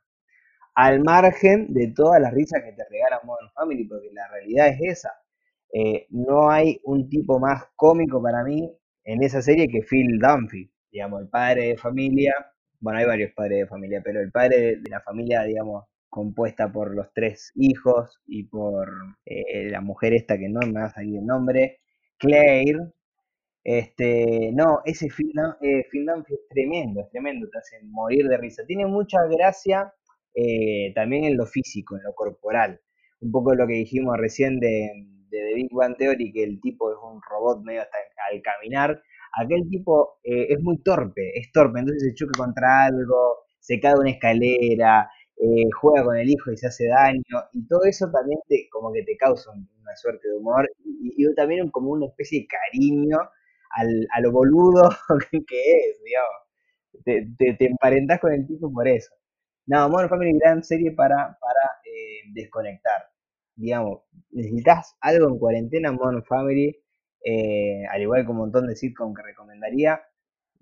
[0.75, 4.99] Al margen de todas las risas que te regala Modern Family, porque la realidad es
[4.99, 5.22] esa.
[5.73, 8.71] Eh, no hay un tipo más cómico para mí
[9.05, 12.35] en esa serie que Phil Dunphy, digamos, el padre de familia.
[12.81, 16.95] Bueno, hay varios padres de familia, pero el padre de la familia, digamos, compuesta por
[16.95, 18.89] los tres hijos y por
[19.25, 21.81] eh, la mujer esta que no me va a salir el nombre,
[22.19, 22.93] Claire.
[23.65, 28.65] Este, no, ese film, eh, es tremendo, es tremendo, te hace morir de risa.
[28.67, 29.93] Tiene mucha gracia
[30.35, 32.81] eh, también en lo físico, en lo corporal.
[33.21, 34.91] Un poco lo que dijimos recién de,
[35.33, 37.97] de The Big Bang Theory, que el tipo es un robot medio hasta
[38.31, 39.03] al caminar.
[39.35, 43.95] Aquel tipo eh, es muy torpe, es torpe, entonces se choca contra algo, se cae
[43.95, 48.11] de una escalera, eh, juega con el hijo y se hace daño, y todo eso
[48.13, 52.41] también te, como que te causa una suerte de humor, y, también como una especie
[52.43, 53.19] de cariño
[53.71, 54.91] al, a lo boludo
[55.49, 56.43] que es, digamos.
[57.05, 59.15] Te, te, emparentás con el tipo por eso.
[59.67, 63.12] No, Modern Family, gran serie para, para eh, desconectar.
[63.57, 66.77] Digamos, necesitas algo en cuarentena, Modern Family,
[67.25, 70.01] eh, al igual que un montón de sitcom que recomendaría,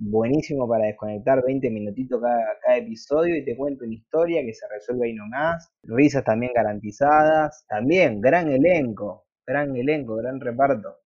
[0.00, 5.08] buenísimo para desconectar 20 minutitos cada, episodio y te cuento una historia que se resuelve
[5.08, 5.70] ahí nomás.
[5.82, 7.64] Risas también garantizadas.
[7.68, 10.96] También, gran elenco, gran elenco, gran reparto.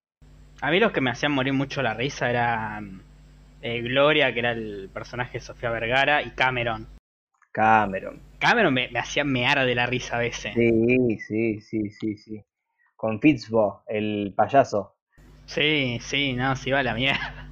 [0.61, 2.81] A mí los que me hacían morir mucho la risa era
[3.61, 6.87] eh, Gloria, que era el personaje de Sofía Vergara, y Cameron.
[7.55, 8.21] Cameron.
[8.41, 10.53] Cameron me, me hacía mear de la risa a veces.
[10.55, 12.45] Sí, sí, sí, sí, sí.
[12.97, 14.97] Con Fitzbo, el payaso.
[15.47, 17.49] Sí, sí, no, sí va la mierda.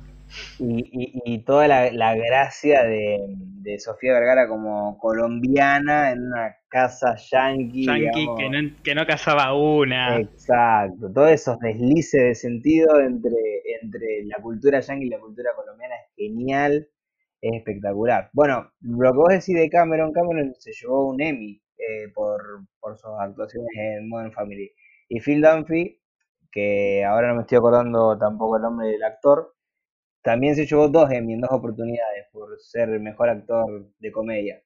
[0.58, 7.84] Y, y, toda la, gracia de, Sofía Vergara como colombiana en una casa yankee.
[7.84, 10.18] Yankee que, no, que no casaba una.
[10.18, 13.36] Exacto, todos esos deslices de sentido entre,
[13.82, 16.88] entre la cultura yankee y la cultura colombiana es genial,
[17.42, 18.30] es espectacular.
[18.32, 22.40] Bueno, lo que vos decís de Cameron, Cameron se llevó un Emmy eh, por,
[22.80, 24.72] por sus actuaciones en Modern Family.
[25.08, 26.00] Y Phil Dunphy,
[26.50, 29.54] que ahora no me estoy acordando tampoco el nombre del actor,
[30.22, 34.62] también se llevó dos Emmy en dos oportunidades por ser el mejor actor de comedia.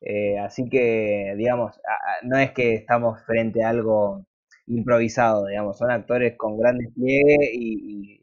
[0.00, 1.80] Eh, así que, digamos,
[2.24, 4.26] no es que estamos frente a algo
[4.66, 8.22] improvisado, digamos, son actores con gran despliegue y,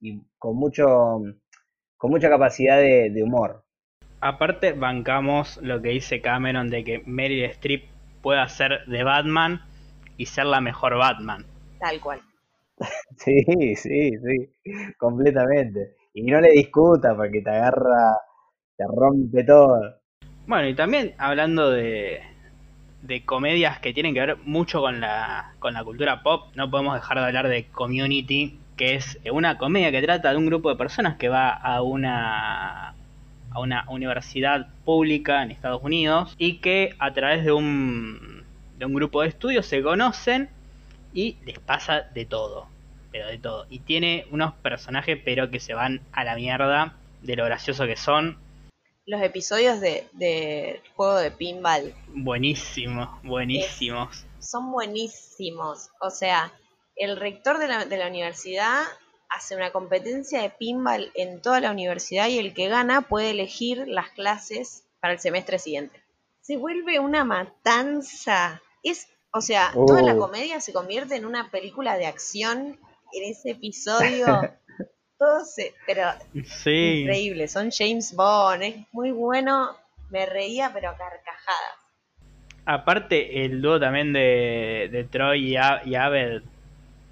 [0.00, 1.20] y, con mucho
[2.04, 3.64] con mucha capacidad de, de, humor.
[4.20, 7.84] Aparte, bancamos lo que dice Cameron de que Meryl Streep
[8.20, 9.62] pueda ser de Batman
[10.18, 11.46] y ser la mejor Batman.
[11.80, 12.20] Tal cual.
[13.16, 13.42] Sí,
[13.76, 15.96] sí, sí, completamente.
[16.12, 18.18] Y no le discuta porque te agarra,
[18.76, 19.80] te rompe todo.
[20.46, 22.20] Bueno, y también hablando de,
[23.00, 26.96] de comedias que tienen que ver mucho con la, con la cultura pop, no podemos
[26.96, 30.76] dejar de hablar de Community, que es una comedia que trata de un grupo de
[30.76, 32.94] personas que va a una
[33.54, 38.44] a una universidad pública en Estados Unidos y que a través de un,
[38.78, 40.50] de un grupo de estudios se conocen
[41.12, 42.66] y les pasa de todo,
[43.12, 43.66] pero de todo.
[43.70, 47.96] Y tiene unos personajes pero que se van a la mierda de lo gracioso que
[47.96, 48.36] son.
[49.06, 51.94] Los episodios de, juego de pinball.
[52.08, 54.24] Buenísimos, buenísimos.
[54.40, 55.90] son buenísimos.
[56.00, 56.52] O sea,
[56.96, 58.82] el rector de la, de la universidad
[59.28, 63.88] hace una competencia de pinball en toda la universidad y el que gana puede elegir
[63.88, 66.02] las clases para el semestre siguiente.
[66.40, 68.62] Se vuelve una matanza.
[68.82, 70.18] Es o sea, toda la oh.
[70.18, 72.78] comedia se convierte en una película de acción
[73.12, 74.26] en ese episodio.
[75.18, 76.02] Todo se, pero
[76.32, 79.76] increíble, son James Bond, es muy bueno,
[80.10, 81.74] me reía pero a carcajadas.
[82.64, 86.42] Aparte el dúo también de, de Troy y, Abed,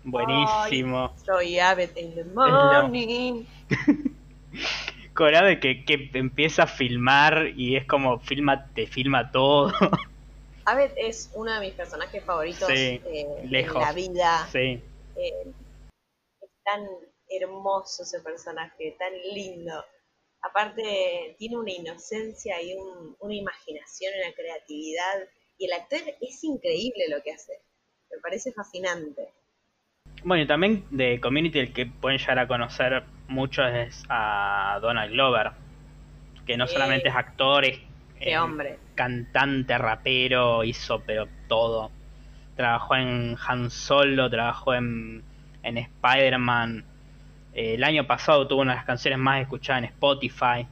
[0.05, 1.15] buenísimo.
[1.25, 3.45] Troy y Abed in the morning.
[5.15, 9.73] Con Abed que, que empieza a filmar y es como filma, te filma todo.
[10.65, 14.49] Abed es uno de mis personajes favoritos eh, en la vida.
[14.55, 14.83] Eh,
[15.17, 16.87] es tan
[17.29, 19.85] hermoso ese personaje, tan lindo.
[20.43, 25.29] Aparte, tiene una inocencia y una imaginación, una creatividad.
[25.59, 27.61] Y el actor es increíble lo que hace.
[28.11, 29.33] Me parece fascinante.
[30.25, 35.13] Bueno, y también de Community el que pueden llegar a conocer mucho es a Donald
[35.13, 35.51] Glover,
[36.47, 37.81] que no solamente es actor, es
[38.39, 38.79] hombre.
[38.95, 41.91] Cantante, rapero, hizo pero todo.
[42.57, 45.25] Trabajó en Han Solo, trabajó en,
[45.63, 46.85] en Spider-Man.
[47.55, 50.67] Eh, el año pasado tuvo una de las canciones más escuchadas en Spotify.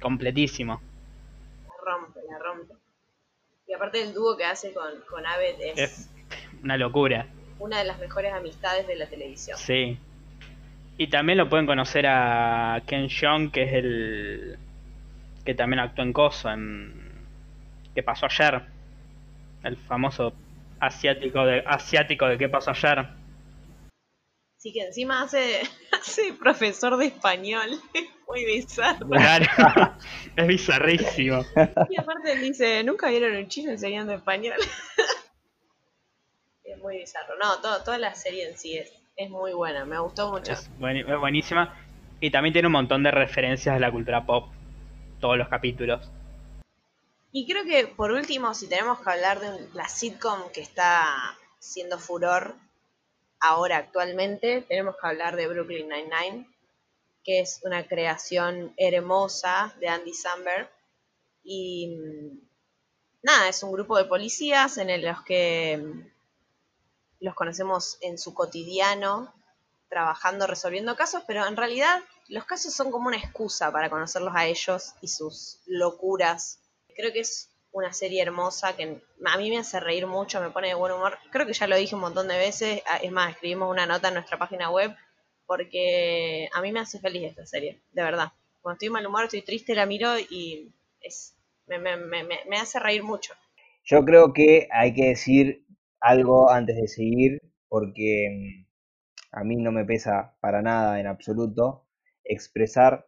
[0.00, 0.80] Completísimo.
[1.64, 2.74] La rompe, la rompe.
[3.66, 6.10] Y aparte el dúo que hace con, con Abed es, es
[6.62, 7.26] una locura.
[7.62, 9.56] Una de las mejores amistades de la televisión.
[9.56, 9.96] Sí.
[10.98, 14.58] Y también lo pueden conocer a Ken Jeong, que es el,
[15.44, 17.12] que también actuó en Coso, en
[17.94, 18.62] ¿Qué pasó ayer?
[19.62, 20.32] El famoso
[20.80, 23.06] asiático de asiático de ¿Qué pasó ayer?
[24.56, 25.60] Sí, que encima hace,
[25.92, 27.68] hace profesor de español.
[28.28, 29.08] Muy bizarro.
[29.08, 29.46] Claro,
[30.36, 31.44] es bizarrísimo.
[31.90, 34.56] Y aparte él dice, ¿nunca vieron un chino enseñando español?
[36.82, 37.34] Muy bizarro.
[37.42, 40.52] No, todo, toda la serie en sí es, es muy buena, me gustó mucho.
[40.52, 41.74] Es, buen- es buenísima.
[42.20, 44.52] Y también tiene un montón de referencias a la cultura pop.
[45.20, 46.10] Todos los capítulos.
[47.32, 51.06] Y creo que por último, si tenemos que hablar de un- la sitcom que está
[51.58, 52.54] siendo furor
[53.40, 56.46] ahora actualmente, tenemos que hablar de Brooklyn Nine-Nine,
[57.24, 60.68] que es una creación hermosa de Andy Samberg.
[61.44, 62.38] Y mm,
[63.22, 66.11] nada, es un grupo de policías en los que mm,
[67.22, 69.32] los conocemos en su cotidiano,
[69.88, 74.46] trabajando, resolviendo casos, pero en realidad los casos son como una excusa para conocerlos a
[74.46, 76.60] ellos y sus locuras.
[76.96, 80.68] Creo que es una serie hermosa que a mí me hace reír mucho, me pone
[80.68, 81.18] de buen humor.
[81.30, 84.08] Creo que ya lo dije un montón de veces, ah, es más, escribimos una nota
[84.08, 84.94] en nuestra página web
[85.46, 88.32] porque a mí me hace feliz esta serie, de verdad.
[88.62, 91.34] Cuando estoy mal humor, estoy triste, la miro y es
[91.66, 93.34] me, me, me- me hace reír mucho.
[93.84, 95.64] Yo creo que hay que decir
[96.02, 101.86] algo antes de seguir, porque mm, a mí no me pesa para nada en absoluto
[102.24, 103.06] expresar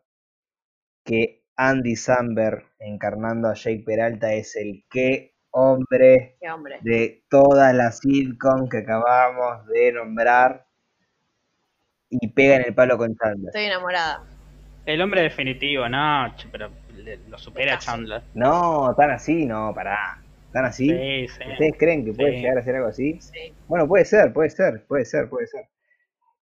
[1.05, 6.78] que Andy Samberg encarnando a Jake Peralta es el que hombre Qué hombre.
[6.82, 10.66] de todas las sitcoms que acabamos de nombrar
[12.11, 13.49] y pega en el palo con Chandler.
[13.49, 14.24] Estoy enamorada.
[14.86, 16.70] El hombre definitivo, no, pero
[17.28, 17.78] lo supera.
[17.78, 18.22] Chandler.
[18.34, 20.24] No, tan así, no, pará.
[20.55, 20.88] ¿Tan así?
[20.88, 21.44] Sí, sí.
[21.50, 22.38] ¿Ustedes creen que puede Sí.
[22.38, 23.20] llegar a ser algo así?
[23.20, 23.55] Sí.
[23.68, 25.66] Bueno, puede ser, puede ser, puede ser, puede ser.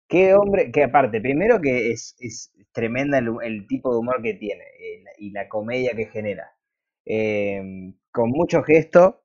[0.09, 4.35] Qué hombre, que aparte, primero que es, es tremenda el, el tipo de humor que
[4.35, 6.53] tiene eh, y la comedia que genera.
[7.07, 9.25] Eh, con mucho gesto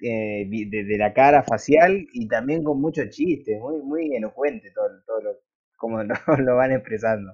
[0.00, 4.88] eh, de, de la cara facial y también con mucho chiste, muy, muy elocuente todo,
[5.06, 5.30] todo lo,
[5.76, 7.32] como lo, lo van expresando.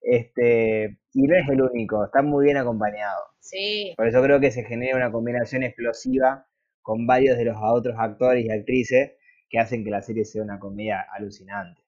[0.00, 3.22] Este, y no es el único, está muy bien acompañado.
[3.40, 6.46] Sí, Por eso creo que se genera una combinación explosiva
[6.82, 9.12] con varios de los otros actores y actrices
[9.50, 11.80] que hacen que la serie sea una comedia alucinante.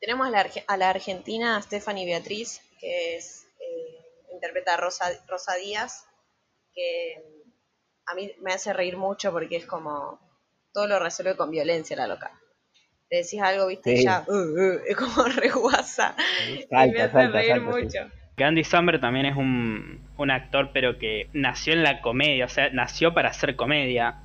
[0.00, 5.06] Tenemos a la, arge- a la argentina Stephanie Beatriz, que es, eh, interpreta a Rosa,
[5.28, 6.06] Rosa Díaz,
[6.74, 7.22] que
[8.06, 10.18] a mí me hace reír mucho porque es como
[10.72, 12.32] todo lo resuelve con violencia la loca.
[13.10, 14.04] Le decís algo, viste, y Sí.
[14.04, 16.14] ya, uh, uh, es como re guasa.
[16.48, 17.72] y me Salta, hace salta, reír salta.
[17.72, 17.84] sí.
[17.84, 17.98] mucho.
[18.36, 22.48] Que Andy Samberg también es un, un actor, pero que nació en la comedia, o
[22.48, 24.20] sea, nació para hacer comedia.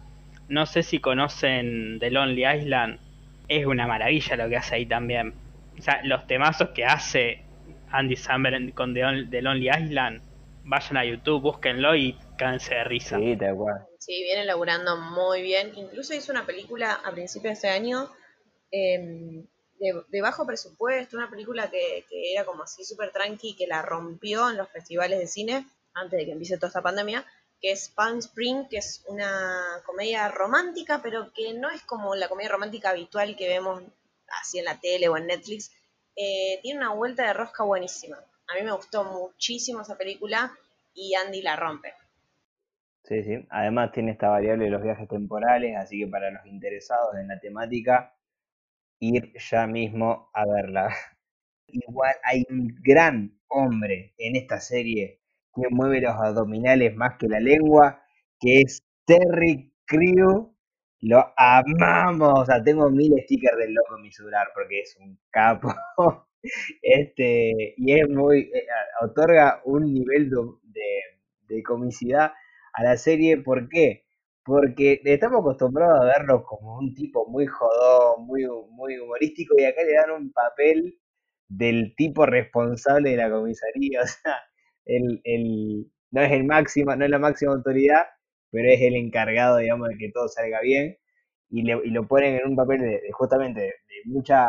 [0.48, 3.00] No sé si conocen The Lonely Island,
[3.48, 5.34] es una maravilla lo que hace ahí también.
[5.78, 7.42] O sea, los temazos que hace
[7.92, 10.22] Andy Samberg con The, On- The Lonely Island,
[10.64, 13.18] vayan a YouTube, búsquenlo y cánse de risa.
[13.18, 13.38] Sí.
[14.00, 15.72] Sí, viene laburando muy bien.
[15.76, 18.08] Incluso hizo una película a principios de este año
[18.72, 19.46] eh,
[19.80, 24.50] de, bajo presupuesto, una película que, que era como así súper tranqui, que la rompió
[24.50, 27.26] en los festivales de cine antes de que empiece toda esta pandemia,
[27.62, 32.28] que es Palm Spring, que es una comedia romántica, pero que no es como la
[32.28, 33.82] comedia romántica habitual que vemos
[34.42, 35.72] así en la tele o en Netflix.
[36.16, 38.18] Eh, tiene una vuelta de rosca buenísima.
[38.48, 40.52] A mí me gustó muchísimo esa película
[40.94, 41.94] y Andy la rompe.
[43.04, 43.46] Sí, sí.
[43.50, 47.40] Además tiene esta variable de los viajes temporales, así que para los interesados en la
[47.40, 48.15] temática,
[49.00, 50.90] ir ya mismo a verla.
[51.68, 55.22] Igual hay un gran hombre en esta serie
[55.56, 58.04] que mueve los abdominales más que la lengua,
[58.40, 60.56] que es Terry Crew.
[61.02, 62.40] Lo amamos.
[62.42, 64.10] O sea, tengo mil stickers del loco en
[64.54, 65.74] porque es un capo.
[66.82, 68.68] Este, y es muy, eh,
[69.02, 72.34] otorga un nivel de, de- de comicidad
[72.74, 73.38] a la serie.
[73.38, 74.05] ¿Por qué?
[74.46, 79.82] Porque estamos acostumbrados a verlo como un tipo muy jodón, muy, muy humorístico, y acá
[79.84, 81.00] le dan un papel
[81.50, 84.02] del tipo responsable de la comisaría.
[84.04, 84.36] O sea,
[84.86, 88.04] el, el- no es el máximo, no es la máxima autoridad,
[88.52, 90.98] pero es el encargado, digamos, de que todo salga bien.
[91.50, 94.48] Y, le- y lo ponen en un papel de, justamente de, de mucha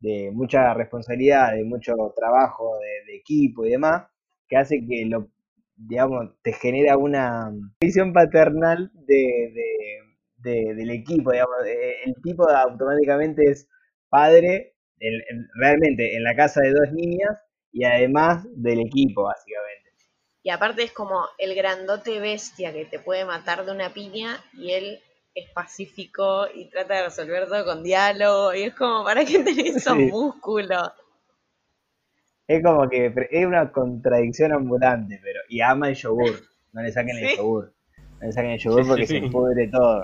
[0.00, 4.06] de mucha responsabilidad, de mucho trabajo de, de equipo y demás,
[4.48, 5.28] que hace que lo,
[5.76, 7.50] digamos, te genera una
[7.80, 10.00] visión paternal de, de-
[10.38, 13.68] de- del equipo, digamos, eh, el tipo automáticamente es
[14.08, 17.38] padre en- en- realmente en la casa de dos niñas
[17.72, 19.90] y además del equipo, básicamente.
[20.42, 24.72] Y aparte es como el grandote bestia que te puede matar de una piña y
[24.72, 25.00] él
[25.34, 29.76] es pacífico y trata de resolver todo con diálogo y es como, ¿para qué tenés
[29.76, 30.04] esos Sí.
[30.04, 30.92] músculos?
[32.46, 36.40] Es como que es una contradicción ambulante, pero y ama el yogur,
[36.72, 37.72] no le saquen el yogur,
[38.20, 39.20] no le saquen el yogur Sí, porque sí.
[39.20, 40.02] se pudre todo.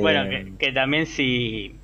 [0.00, 1.74] Bueno, Eh, que, que también si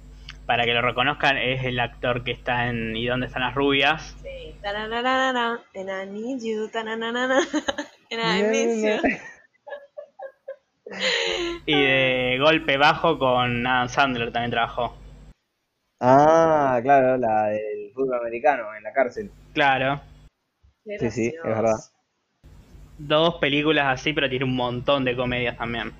[0.46, 4.16] para que lo reconozcan, es el actor que está en ¿Y dónde están las rubias?
[4.22, 4.54] Sí.
[4.62, 7.40] Tananana, and I need you, tananana,
[8.10, 9.18] and I miss you.
[11.66, 14.96] Y de golpe bajo con Adam Sandler también trabajó.
[16.00, 19.30] Ah, claro, la del fútbol americano en la cárcel.
[19.54, 20.00] Claro,
[21.00, 21.74] Sí, sí, es verdad.
[22.98, 25.92] dos películas así, pero tiene un montón de comedias también.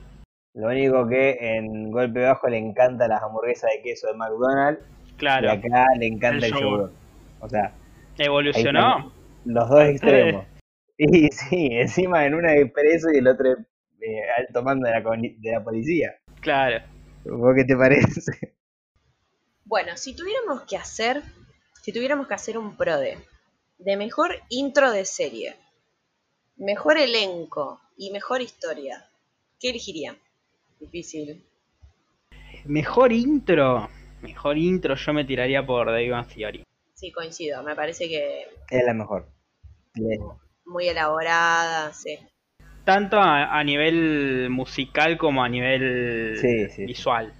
[0.55, 4.81] Lo único que en Golpe Bajo le encanta las hamburguesas de queso de McDonald's
[5.17, 6.79] Claro, y acá le encanta El el yogur.
[6.79, 6.93] yogur.
[7.41, 7.73] O sea,
[8.19, 9.13] evolucionó.
[9.45, 10.45] los dos extremos.
[10.99, 13.59] Y sí, encima en una es preso y el otro es
[14.01, 16.15] eh, alto mando de la, de la policía.
[16.41, 16.83] Claro.
[17.25, 18.55] ¿Vos qué te parece?
[19.67, 21.23] Bueno, si tuviéramos que hacer,
[21.87, 23.17] si tuviéramos que hacer un prode
[23.79, 25.55] de mejor intro de serie,
[26.57, 29.09] mejor elenco y mejor historia,
[29.61, 30.19] ¿qué elegirían?
[30.81, 31.45] Difícil.
[32.65, 33.89] Mejor intro.
[34.21, 36.65] Mejor intro yo me tiraría por Big Bang Theory.
[36.95, 37.63] Sí, coincido.
[37.63, 39.29] Me parece que Es la mejor.
[40.65, 42.19] Muy elaborada, sí.
[42.85, 46.85] Tanto a, a nivel musical como a nivel Sí, sí.
[46.85, 47.33] visual.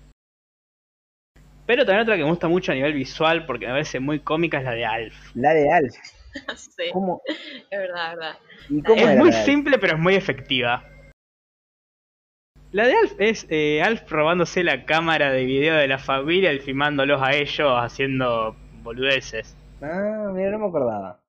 [1.67, 4.59] Pero también otra que me gusta mucho a nivel visual porque me parece muy cómica
[4.59, 5.15] es la de Alf.
[5.35, 5.95] La de Alf.
[6.57, 8.39] sí, ¿Cómo, es verdad, es verdad.
[8.71, 10.85] ¿Y cómo Es muy simple pero es muy efectiva.
[12.71, 16.61] La de Alf es eh, Alf robándose la cámara de video de la familia y
[16.61, 19.57] filmándolos a ellos haciendo boludeces.
[19.83, 21.21] Ah, mira, no me acordaba.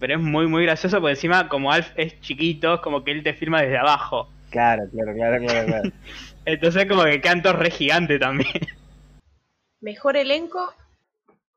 [0.00, 3.22] Pero es muy muy gracioso porque encima como Alf es chiquito es como que él
[3.22, 4.28] te filma desde abajo.
[4.50, 5.90] Claro, claro, claro, claro, claro.
[6.44, 8.50] Entonces como que todos re gigante también.
[9.82, 10.72] Mejor elenco,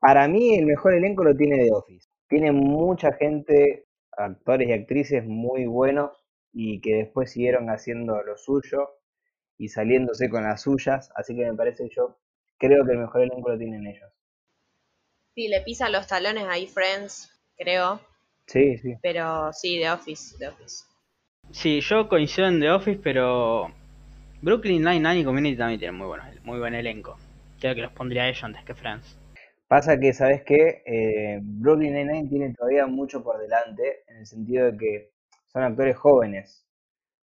[0.00, 2.08] Para mí el mejor elenco lo tiene The Office.
[2.28, 6.10] Tiene mucha gente, actores y actrices muy buenos
[6.52, 8.98] y que después siguieron haciendo lo suyo
[9.56, 11.08] y saliéndose con las suyas.
[11.14, 12.18] Así que me parece yo,
[12.58, 14.10] creo que el mejor elenco lo tienen ellos.
[15.34, 18.00] sí, le pisa los talones ahí Friends, creo.
[18.48, 18.96] Sí, sí.
[19.02, 20.84] Pero sí, The Office, The Office.
[21.52, 23.68] Sí, yo coincido en The Office, pero
[24.42, 27.16] Brooklyn Nine-Nine y Community también tienen muy, buenos, muy buen elenco.
[27.60, 29.18] Creo que los pondría ellos antes que Friends.
[29.68, 30.82] Pasa que, ¿sabes qué?
[30.86, 35.10] Eh, Brooklyn Nine-Nine tiene todavía mucho por delante, en el sentido de que
[35.46, 36.64] son actores jóvenes.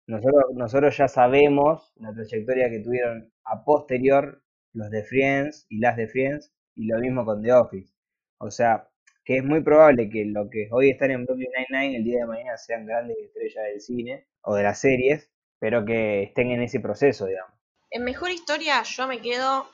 [0.07, 5.97] Nosotros, nosotros ya sabemos la trayectoria que tuvieron a posterior los de Friends y las
[5.97, 7.93] de Friends, y lo mismo con The Office.
[8.39, 8.89] O sea,
[9.25, 12.27] que es muy probable que lo que hoy están en Brooklyn Nine-Nine el día de
[12.27, 16.79] mañana sean grandes estrellas del cine o de las series, pero que estén en ese
[16.79, 17.53] proceso, digamos.
[17.91, 19.67] En mejor historia yo me quedo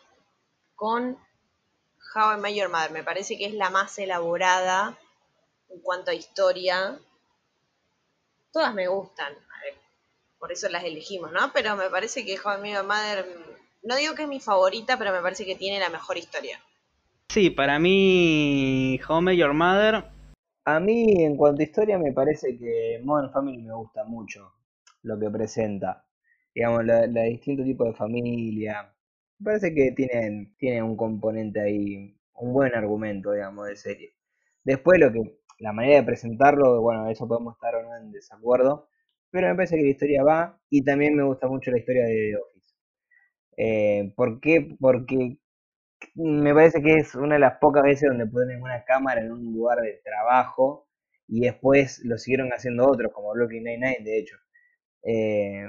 [0.75, 1.17] con
[2.15, 2.91] How I Met Your Mother.
[2.93, 4.99] Me parece que es la más elaborada
[5.71, 6.99] en cuanto a historia.
[8.53, 9.35] Todas me gustan,
[10.39, 11.53] por eso las elegimos, ¿no?
[11.55, 13.27] Pero me parece que How I Met Your Mother,
[13.83, 16.61] no digo que es mi favorita, pero me parece que tiene la mejor historia.
[17.31, 20.05] Sí, para mí, How I Met Your Mother,
[20.67, 24.53] A mí, en cuanto a historia, me parece que Modern Family me gusta mucho
[25.03, 26.05] lo que presenta.
[26.55, 28.94] Digamos, la, la distinto tipo de familia.
[29.45, 34.15] Parece que tienen, tiene un componente ahí, un buen argumento, digamos, de serie.
[34.65, 38.89] Después, lo que, la manera de presentarlo, bueno, eso podemos estar o no en desacuerdo.
[39.31, 42.15] Pero me parece que la historia va, y también me gusta mucho la historia de
[42.15, 42.75] The Office.
[43.57, 44.77] Eh, ¿por qué?
[44.81, 45.39] Porque
[46.15, 49.53] me parece que es una de las pocas veces donde ponen una cámara en un
[49.53, 50.89] lugar de trabajo
[51.29, 54.37] y después lo siguieron haciendo otros, como Brooklyn Nine-Nine, de hecho.
[55.05, 55.67] Eh,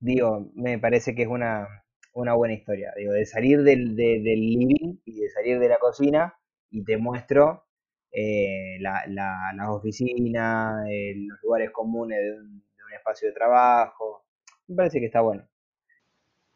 [0.00, 1.66] digo, me parece que es una,
[2.12, 2.92] una buena historia.
[2.96, 6.34] Digo, de salir del, de- del living y de salir de la cocina
[6.70, 7.64] y te muestro
[8.10, 13.34] eh, la, la, las oficinas, eh, los lugares comunes de un, de un espacio de
[13.34, 14.24] trabajo.
[14.66, 15.48] Me parece que está bueno.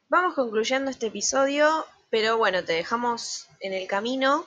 [0.08, 1.66] Vamos concluyendo este episodio,
[2.10, 4.44] pero bueno, te dejamos en el camino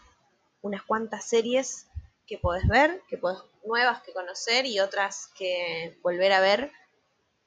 [0.61, 1.87] unas cuantas series
[2.27, 6.71] que podés ver, que podés, nuevas que conocer y otras que volver a ver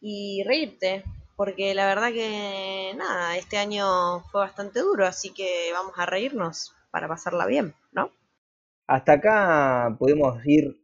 [0.01, 1.05] y reírte,
[1.39, 6.75] porque la verdad que nada, este año fue bastante duro, así que vamos a reírnos
[6.91, 8.11] para pasarla bien, ¿no?
[8.89, 10.83] Hasta acá pudimos ir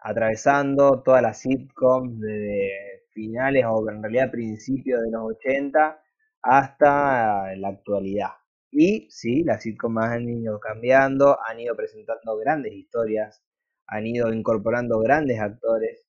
[0.00, 6.02] atravesando todas las sitcoms desde finales o en realidad principios de los 80
[6.42, 8.32] hasta la actualidad.
[8.72, 13.44] Y sí, las sitcoms han ido cambiando, han ido presentando grandes historias,
[13.86, 16.07] han ido incorporando grandes actores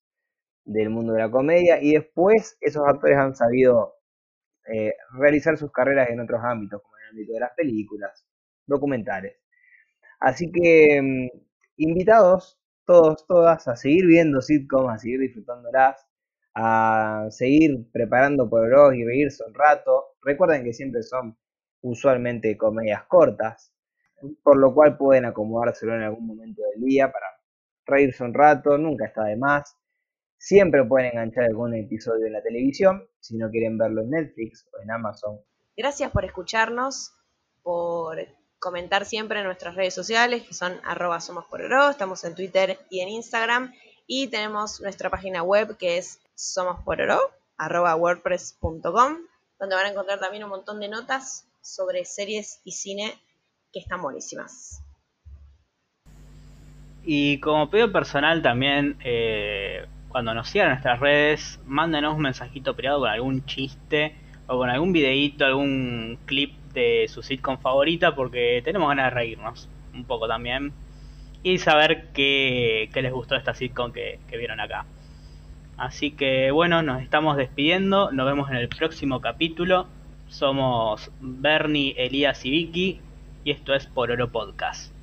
[0.64, 3.94] del mundo de la comedia y después esos actores han sabido
[4.72, 8.24] eh, realizar sus carreras en otros ámbitos, como en el ámbito de las películas,
[8.66, 9.36] documentales.
[10.20, 11.38] Así que mm,
[11.78, 16.06] invitados todos, todas a seguir viendo sitcoms, a seguir disfrutándolas,
[16.54, 20.16] a seguir preparando por y reírse un rato.
[20.22, 21.36] Recuerden que siempre son
[21.82, 23.72] usualmente comedias cortas.
[24.42, 27.26] por lo cual pueden acomodárselo en algún momento del día para
[27.86, 29.76] reírse un rato, nunca está de más.
[30.42, 34.80] Siempre pueden enganchar algún episodio en la televisión, si no quieren verlo en Netflix o
[34.80, 35.38] en Amazon.
[35.76, 37.12] Gracias por escucharnos,
[37.62, 38.26] por
[38.58, 41.60] comentar siempre en nuestras redes sociales, que son arroba somos por
[41.90, 43.74] estamos en Twitter y en Instagram,
[44.06, 47.20] y tenemos nuestra página web que es somospororo,
[47.58, 49.18] arroba wordpress.com,
[49.58, 53.12] donde van a encontrar también un montón de notas sobre series y cine
[53.74, 54.82] que están buenísimas.
[57.04, 63.00] Y como pedido personal también, eh, cuando nos sigan nuestras redes, mándenos un mensajito privado
[63.00, 64.14] con algún chiste
[64.46, 69.68] o con algún videíto, algún clip de su sitcom favorita, porque tenemos ganas de reírnos
[69.94, 70.72] un poco también
[71.42, 74.84] y saber qué, les gustó esta sitcom que, que vieron acá.
[75.76, 79.86] Así que bueno, nos estamos despidiendo, nos vemos en el próximo capítulo.
[80.28, 83.00] Somos Bernie, Elías y Vicky
[83.44, 84.99] y esto es Por Oro Podcast.